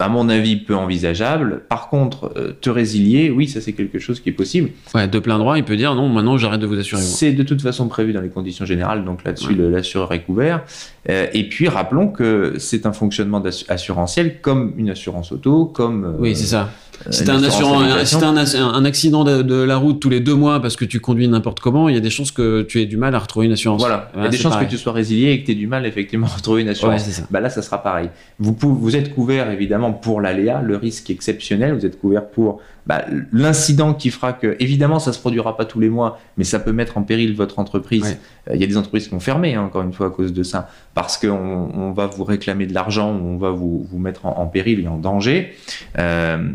à 0.02 0.08
mon 0.08 0.28
avis 0.28 0.56
peu 0.56 0.74
envisageable. 0.74 1.62
Par 1.68 1.88
contre, 1.88 2.32
euh, 2.36 2.52
te 2.60 2.68
résilier, 2.70 3.30
oui, 3.30 3.48
ça 3.48 3.60
c'est 3.60 3.72
quelque 3.72 3.98
chose 3.98 4.20
qui 4.20 4.28
est 4.28 4.32
possible. 4.32 4.70
Ouais, 4.94 5.08
de 5.08 5.18
plein 5.18 5.38
droit, 5.38 5.56
il 5.58 5.64
peut 5.64 5.76
dire 5.76 5.94
non, 5.94 6.08
maintenant 6.08 6.36
j'arrête 6.38 6.60
de 6.60 6.66
vous 6.66 6.78
assurer. 6.78 7.00
C'est 7.02 7.32
de 7.32 7.42
toute 7.42 7.62
façon 7.62 7.88
prévu 7.88 8.12
dans 8.12 8.20
les 8.20 8.28
conditions 8.30 8.64
générales, 8.64 9.04
donc 9.04 9.24
là-dessus, 9.24 9.54
Ouais. 9.54 9.70
l'assureur 9.70 10.12
est 10.12 10.22
couvert. 10.22 10.62
Euh, 11.10 11.26
et 11.32 11.48
puis, 11.48 11.68
rappelons 11.68 12.08
que 12.08 12.54
c'est 12.58 12.86
un 12.86 12.92
fonctionnement 12.92 13.42
assurantiel 13.68 14.40
comme 14.40 14.72
une 14.76 14.90
assurance 14.90 15.32
auto, 15.32 15.66
comme. 15.66 16.04
euh, 16.04 16.12
Oui, 16.18 16.36
c'est 16.36 16.46
ça. 16.46 16.68
Si 17.10 17.24
t'as 17.24 17.34
un, 17.34 17.42
un, 17.42 18.84
accident 18.84 19.24
de, 19.24 19.42
de 19.42 19.54
la 19.56 19.76
route 19.76 19.98
tous 19.98 20.08
les 20.08 20.20
deux 20.20 20.36
mois 20.36 20.60
parce 20.62 20.76
que 20.76 20.84
tu 20.84 21.00
conduis 21.00 21.26
n'importe 21.26 21.58
comment, 21.58 21.88
il 21.88 21.94
y 21.96 21.98
a 21.98 22.00
des 22.00 22.10
chances 22.10 22.30
que 22.30 22.62
tu 22.62 22.80
aies 22.80 22.86
du 22.86 22.96
mal 22.96 23.12
à 23.16 23.18
retrouver 23.18 23.46
une 23.46 23.52
assurance. 23.52 23.80
Voilà, 23.80 24.10
il 24.14 24.18
y 24.18 24.20
a 24.20 24.24
Ouais, 24.24 24.30
des 24.30 24.36
chances 24.36 24.52
pareil. 24.52 24.68
que 24.68 24.72
tu 24.72 24.78
sois 24.78 24.92
résilié 24.92 25.32
et 25.32 25.40
que 25.40 25.46
tu 25.46 25.52
aies 25.52 25.56
du 25.56 25.66
mal 25.66 25.84
effectivement 25.84 26.26
à 26.28 26.36
retrouver 26.36 26.60
une 26.60 26.68
Ouais, 26.68 26.72
assurance. 26.72 27.02
c'est 27.02 27.10
ça. 27.10 27.22
bah 27.28 27.40
là, 27.40 27.50
ça 27.50 27.60
sera 27.62 27.82
pareil. 27.82 28.08
Vous, 28.38 28.52
pouvez- 28.52 28.78
vous 28.80 28.94
êtes 28.94 29.12
couvert 29.14 29.50
évidemment 29.50 29.91
pour 29.92 30.20
l'aléa, 30.20 30.62
le 30.62 30.76
risque 30.76 31.10
exceptionnel, 31.10 31.74
vous 31.74 31.86
êtes 31.86 32.00
couvert 32.00 32.28
pour 32.28 32.60
bah, 32.86 33.04
l'incident 33.32 33.94
qui 33.94 34.10
fera 34.10 34.32
que, 34.32 34.56
évidemment, 34.58 34.98
ça 34.98 35.12
se 35.12 35.18
produira 35.20 35.56
pas 35.56 35.64
tous 35.64 35.78
les 35.78 35.88
mois, 35.88 36.18
mais 36.36 36.44
ça 36.44 36.58
peut 36.58 36.72
mettre 36.72 36.98
en 36.98 37.02
péril 37.02 37.36
votre 37.36 37.58
entreprise. 37.58 38.02
Ouais. 38.02 38.18
Euh, 38.50 38.54
Il 38.56 38.60
y 38.60 38.64
a 38.64 38.66
des 38.66 38.76
entreprises 38.76 39.04
qui 39.04 39.10
vont 39.10 39.20
fermer, 39.20 39.54
hein, 39.54 39.62
encore 39.62 39.82
une 39.82 39.92
fois, 39.92 40.08
à 40.08 40.10
cause 40.10 40.32
de 40.32 40.42
ça, 40.42 40.68
parce 40.94 41.16
qu'on 41.16 41.28
on 41.74 41.92
va 41.92 42.06
vous 42.06 42.24
réclamer 42.24 42.66
de 42.66 42.74
l'argent, 42.74 43.14
ou 43.14 43.24
on 43.24 43.36
va 43.36 43.50
vous, 43.50 43.86
vous 43.88 43.98
mettre 43.98 44.26
en, 44.26 44.38
en 44.38 44.46
péril 44.46 44.80
et 44.80 44.88
en 44.88 44.98
danger. 44.98 45.52
Euh, 45.98 46.50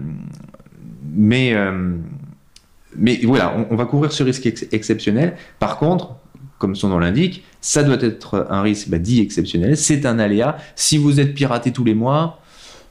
mais, 1.14 1.54
euh, 1.54 1.96
mais 2.96 3.20
voilà, 3.24 3.54
on, 3.58 3.74
on 3.74 3.76
va 3.78 3.86
couvrir 3.86 4.12
ce 4.12 4.24
risque 4.24 4.46
ex- 4.46 4.68
exceptionnel. 4.72 5.36
Par 5.60 5.78
contre, 5.78 6.16
comme 6.58 6.76
son 6.76 6.90
nom 6.90 6.98
l'indique, 6.98 7.44
ça 7.62 7.84
doit 7.84 8.02
être 8.02 8.48
un 8.50 8.62
risque 8.64 8.90
bah, 8.90 8.98
dit 8.98 9.22
exceptionnel, 9.22 9.78
c'est 9.78 10.06
un 10.08 10.18
aléa. 10.18 10.58
Si 10.76 10.98
vous 10.98 11.20
êtes 11.20 11.36
piraté 11.36 11.72
tous 11.72 11.84
les 11.84 11.94
mois, 11.94 12.40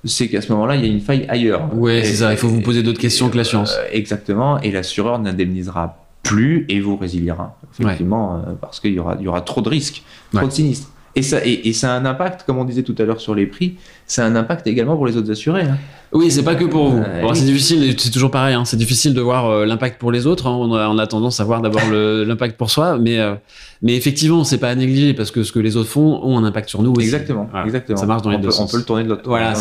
c'est 0.04 0.28
qu'à 0.28 0.40
ce 0.40 0.52
moment-là, 0.52 0.76
il 0.76 0.82
y 0.82 0.88
a 0.88 0.92
une 0.92 1.00
faille 1.00 1.26
ailleurs. 1.28 1.68
Et- 1.88 2.04
c'est 2.04 2.16
ça. 2.16 2.32
Il 2.32 2.36
faut 2.38 2.48
vous 2.48 2.60
poser 2.60 2.82
d'autres 2.82 3.00
questions 3.00 3.28
que 3.30 3.36
l'assurance. 3.36 3.74
euh, 3.78 3.88
exactement, 3.92 4.60
et 4.60 4.70
l'assureur 4.70 5.18
n'indemnisera 5.18 5.98
plus 6.22 6.66
et 6.68 6.80
vous 6.80 6.96
résiliera, 6.96 7.56
effectivement, 7.78 8.36
euh, 8.46 8.52
parce 8.60 8.80
qu'il 8.80 8.92
y 8.92 8.98
aura, 8.98 9.16
il 9.18 9.24
y 9.24 9.28
aura 9.28 9.40
trop 9.42 9.60
de 9.62 9.68
risques, 9.68 10.02
trop 10.32 10.40
Ouais. 10.42 10.46
de 10.48 10.52
sinistres. 10.52 10.90
Et 11.16 11.22
ça, 11.22 11.44
et, 11.44 11.68
et 11.68 11.72
ça 11.72 11.94
a 11.94 11.98
un 11.98 12.04
impact, 12.04 12.44
comme 12.46 12.58
on 12.58 12.64
disait 12.64 12.82
tout 12.82 12.94
à 12.98 13.02
l'heure 13.04 13.20
sur 13.20 13.34
les 13.34 13.46
prix, 13.46 13.74
ça 14.06 14.24
a 14.24 14.28
un 14.28 14.36
impact 14.36 14.66
également 14.66 14.96
pour 14.96 15.06
les 15.06 15.16
autres 15.16 15.30
assurés. 15.30 15.62
hein. 15.62 15.78
Oui, 16.12 16.30
c'est 16.30 16.44
pas 16.44 16.54
que 16.54 16.64
pour 16.66 16.90
vous. 16.90 16.98
Euh, 16.98 17.22
Bon, 17.22 17.30
oui. 17.32 17.36
c'est 17.36 17.44
difficile, 17.46 17.94
c'est 17.98 18.10
toujours 18.10 18.30
pareil. 18.30 18.54
hein, 18.54 18.64
C'est 18.64 18.76
difficile 18.76 19.12
de 19.14 19.20
voir 19.20 19.46
euh, 19.50 19.66
l'impact 19.66 19.98
pour 19.98 20.12
les 20.12 20.26
autres. 20.26 20.46
hein. 20.46 20.56
On, 20.58 20.72
a, 20.74 20.88
on 20.88 20.98
a 20.98 21.06
tendance 21.06 21.40
à 21.40 21.44
voir 21.44 21.62
d'abord 21.62 21.82
l'impact 21.92 22.56
pour 22.56 22.70
soi, 22.70 22.98
mais 22.98 23.18
euh, 23.18 23.34
mais 23.82 23.96
effectivement, 23.96 24.44
c'est 24.44 24.58
pas 24.58 24.68
à 24.68 24.74
négliger 24.74 25.14
parce 25.14 25.30
que 25.30 25.42
ce 25.42 25.52
que 25.52 25.58
les 25.58 25.76
autres 25.76 25.88
font 25.90 26.20
ont 26.22 26.38
un 26.38 26.44
impact 26.44 26.68
sur 26.68 26.82
nous 26.82 26.92
aussi. 26.92 27.04
Exactement, 27.06 27.48
Voilà. 27.50 27.66
exactement. 27.66 27.98
Ça 27.98 28.06
marche 28.06 28.22
dans 28.22 28.30
les 28.30 28.36
on 28.36 28.40
deux 28.40 28.50
sens. 28.50 28.68
On 28.68 28.72
peut 28.72 28.78
le 28.78 28.84
tourner 28.84 29.04
de 29.04 29.08
l'autre 29.08 29.22
Voilà, 29.26 29.54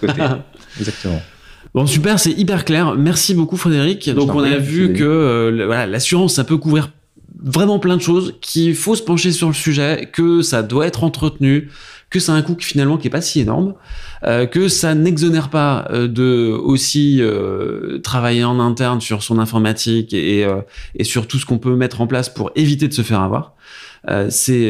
côté. 0.00 0.22
exactement. 0.80 1.20
Bon, 1.74 1.86
super, 1.86 2.18
c'est 2.18 2.32
hyper 2.32 2.64
clair. 2.64 2.94
Merci 2.96 3.34
beaucoup, 3.34 3.56
Frédéric. 3.56 4.10
Donc, 4.14 4.34
on 4.34 4.40
a 4.42 4.56
vu 4.58 4.92
que 4.92 5.04
euh, 5.04 5.62
voilà, 5.66 5.86
l'assurance, 5.86 6.34
ça 6.34 6.44
peut 6.44 6.56
couvrir 6.58 6.90
vraiment 7.44 7.78
plein 7.78 7.96
de 7.96 8.02
choses, 8.02 8.34
qu'il 8.40 8.74
faut 8.74 8.94
se 8.94 9.02
pencher 9.02 9.32
sur 9.32 9.48
le 9.48 9.54
sujet, 9.54 10.08
que 10.12 10.42
ça 10.42 10.62
doit 10.62 10.86
être 10.86 11.04
entretenu, 11.04 11.68
que 12.10 12.20
c'est 12.20 12.30
un 12.30 12.42
coût 12.42 12.54
qui, 12.54 12.66
finalement 12.66 12.98
qui 12.98 13.08
est 13.08 13.10
pas 13.10 13.20
si 13.20 13.40
énorme, 13.40 13.74
euh, 14.24 14.46
que 14.46 14.68
ça 14.68 14.94
n'exonère 14.94 15.48
pas 15.48 15.88
euh, 15.90 16.06
de 16.06 16.52
aussi 16.52 17.18
euh, 17.20 17.98
travailler 18.00 18.44
en 18.44 18.60
interne 18.60 19.00
sur 19.00 19.22
son 19.22 19.38
informatique 19.38 20.12
et, 20.12 20.46
et 20.94 21.04
sur 21.04 21.26
tout 21.26 21.38
ce 21.38 21.46
qu'on 21.46 21.58
peut 21.58 21.74
mettre 21.74 22.00
en 22.00 22.06
place 22.06 22.28
pour 22.28 22.50
éviter 22.54 22.86
de 22.86 22.92
se 22.92 23.02
faire 23.02 23.20
avoir. 23.20 23.54
C'est, 24.28 24.64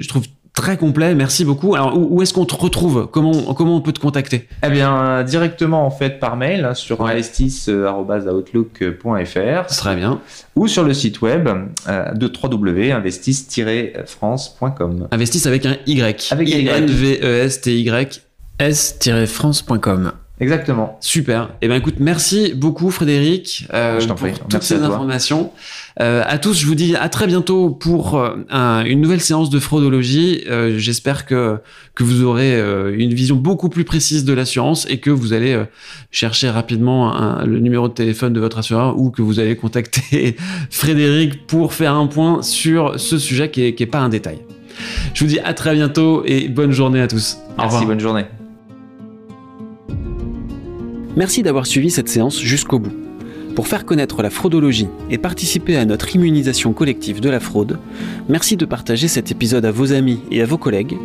je 0.00 0.08
trouve 0.08 0.24
très 0.54 0.76
complet. 0.78 1.14
Merci 1.14 1.44
beaucoup. 1.44 1.74
Alors, 1.74 1.94
où, 1.98 2.16
où 2.16 2.22
est-ce 2.22 2.32
qu'on 2.32 2.46
te 2.46 2.54
retrouve? 2.54 3.08
Comment 3.12 3.52
comment 3.54 3.76
on 3.76 3.80
peut 3.82 3.92
te 3.92 4.00
contacter? 4.00 4.48
Eh 4.64 4.70
bien, 4.70 4.96
euh, 4.96 5.22
directement 5.24 5.84
en 5.84 5.90
fait 5.90 6.18
par 6.20 6.36
mail 6.36 6.64
hein, 6.64 6.72
sur 6.74 7.00
Ouais. 7.00 7.10
investis.outlook.fr 7.12 9.66
Très 9.66 9.96
bien. 9.96 10.20
ou 10.56 10.68
sur 10.68 10.84
le 10.84 10.94
site 10.94 11.20
web 11.22 11.48
euh, 11.88 12.12
de 12.14 12.30
www.investis-france.com. 12.42 15.08
Investis 15.10 15.46
avec 15.46 15.66
un 15.66 15.76
Y. 15.86 16.28
Avec 16.32 16.48
un 16.52 16.56
Y. 16.58 16.68
n 16.68 16.86
v 16.86 17.18
e 17.22 17.44
s 17.44 17.60
t 17.60 17.80
y 17.80 17.88
s-france.com. 18.58 20.12
Exactement. 20.40 20.98
Super. 21.00 21.50
Eh 21.62 21.68
ben 21.68 21.76
écoute, 21.76 21.94
merci 22.00 22.54
beaucoup 22.56 22.90
Frédéric 22.90 23.68
euh, 23.72 24.00
Je 24.00 24.08
t'en 24.08 24.16
pour 24.16 24.26
prie. 24.28 24.36
toutes 24.36 24.52
Merci 24.52 24.74
ces 24.74 24.82
à 24.82 24.86
informations. 24.86 25.52
Euh, 26.00 26.24
à 26.26 26.38
tous, 26.38 26.58
je 26.58 26.66
vous 26.66 26.74
dis 26.74 26.96
à 26.96 27.08
très 27.08 27.28
bientôt 27.28 27.70
pour 27.70 28.18
euh, 28.18 28.44
un- 28.50 28.84
une 28.84 29.00
nouvelle 29.00 29.20
séance 29.20 29.48
de 29.48 29.60
fraudologie. 29.60 30.42
Euh, 30.50 30.76
J'espère 30.76 31.24
que 31.26 31.58
que 31.94 32.02
vous 32.02 32.24
aurez 32.24 32.58
une 32.96 33.14
vision 33.14 33.36
beaucoup 33.36 33.68
plus 33.68 33.84
précise 33.84 34.24
de 34.24 34.32
l'assurance 34.32 34.86
et 34.90 34.98
que 34.98 35.10
vous 35.10 35.32
allez 35.34 35.56
chercher 36.10 36.50
rapidement 36.50 37.14
un- 37.14 37.46
le 37.46 37.60
numéro 37.60 37.86
de 37.88 37.94
téléphone 37.94 38.32
de 38.32 38.40
votre 38.40 38.58
assureur 38.58 38.98
ou 38.98 39.10
que 39.12 39.22
vous 39.22 39.38
allez 39.38 39.54
contacter 39.54 40.34
Frédéric 40.70 41.46
pour 41.46 41.72
faire 41.74 41.94
un 41.94 42.08
point 42.08 42.42
sur 42.42 42.98
ce 42.98 43.18
sujet 43.18 43.52
qui 43.52 43.62
est, 43.66 43.74
qui 43.76 43.84
est 43.84 43.86
pas 43.86 44.00
un 44.00 44.08
détail. 44.08 44.38
Je 45.14 45.22
vous 45.22 45.30
dis 45.30 45.38
à 45.38 45.54
très 45.54 45.74
bientôt 45.74 46.24
et 46.26 46.48
bonne 46.48 46.72
journée 46.72 47.00
à 47.00 47.06
tous. 47.06 47.36
Au 47.56 47.60
Merci, 47.60 47.66
revoir. 47.76 47.86
bonne 47.86 48.00
journée. 48.00 48.24
Merci 51.16 51.44
d'avoir 51.44 51.66
suivi 51.66 51.90
cette 51.90 52.08
séance 52.08 52.40
jusqu'au 52.40 52.80
bout. 52.80 52.92
Pour 53.54 53.68
faire 53.68 53.84
connaître 53.84 54.20
la 54.20 54.30
fraudologie 54.30 54.88
et 55.10 55.18
participer 55.18 55.76
à 55.76 55.84
notre 55.84 56.12
immunisation 56.16 56.72
collective 56.72 57.20
de 57.20 57.30
la 57.30 57.38
fraude, 57.38 57.78
merci 58.28 58.56
de 58.56 58.64
partager 58.64 59.06
cet 59.06 59.30
épisode 59.30 59.64
à 59.64 59.70
vos 59.70 59.92
amis 59.92 60.18
et 60.32 60.42
à 60.42 60.46
vos 60.46 60.58
collègues, 60.58 60.96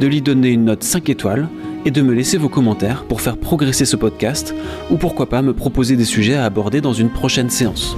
de 0.00 0.06
lui 0.06 0.22
donner 0.22 0.48
une 0.48 0.64
note 0.64 0.82
5 0.82 1.10
étoiles 1.10 1.48
et 1.84 1.90
de 1.90 2.00
me 2.00 2.14
laisser 2.14 2.38
vos 2.38 2.48
commentaires 2.48 3.04
pour 3.04 3.20
faire 3.20 3.36
progresser 3.36 3.84
ce 3.84 3.96
podcast 3.96 4.54
ou 4.90 4.96
pourquoi 4.96 5.28
pas 5.28 5.42
me 5.42 5.52
proposer 5.52 5.96
des 5.96 6.06
sujets 6.06 6.36
à 6.36 6.46
aborder 6.46 6.80
dans 6.80 6.94
une 6.94 7.10
prochaine 7.10 7.50
séance. 7.50 7.94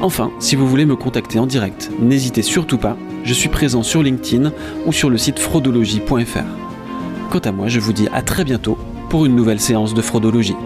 Enfin, 0.00 0.30
si 0.38 0.54
vous 0.54 0.68
voulez 0.68 0.86
me 0.86 0.96
contacter 0.96 1.40
en 1.40 1.46
direct, 1.46 1.90
n'hésitez 2.00 2.42
surtout 2.42 2.78
pas, 2.78 2.96
je 3.24 3.34
suis 3.34 3.48
présent 3.48 3.82
sur 3.82 4.00
LinkedIn 4.00 4.52
ou 4.86 4.92
sur 4.92 5.10
le 5.10 5.18
site 5.18 5.40
fraudologie.fr. 5.40 6.44
Quant 7.30 7.38
à 7.40 7.50
moi, 7.50 7.66
je 7.66 7.80
vous 7.80 7.92
dis 7.92 8.06
à 8.12 8.22
très 8.22 8.44
bientôt 8.44 8.78
pour 9.10 9.26
une 9.26 9.34
nouvelle 9.34 9.60
séance 9.60 9.92
de 9.92 10.02
fraudologie. 10.02 10.56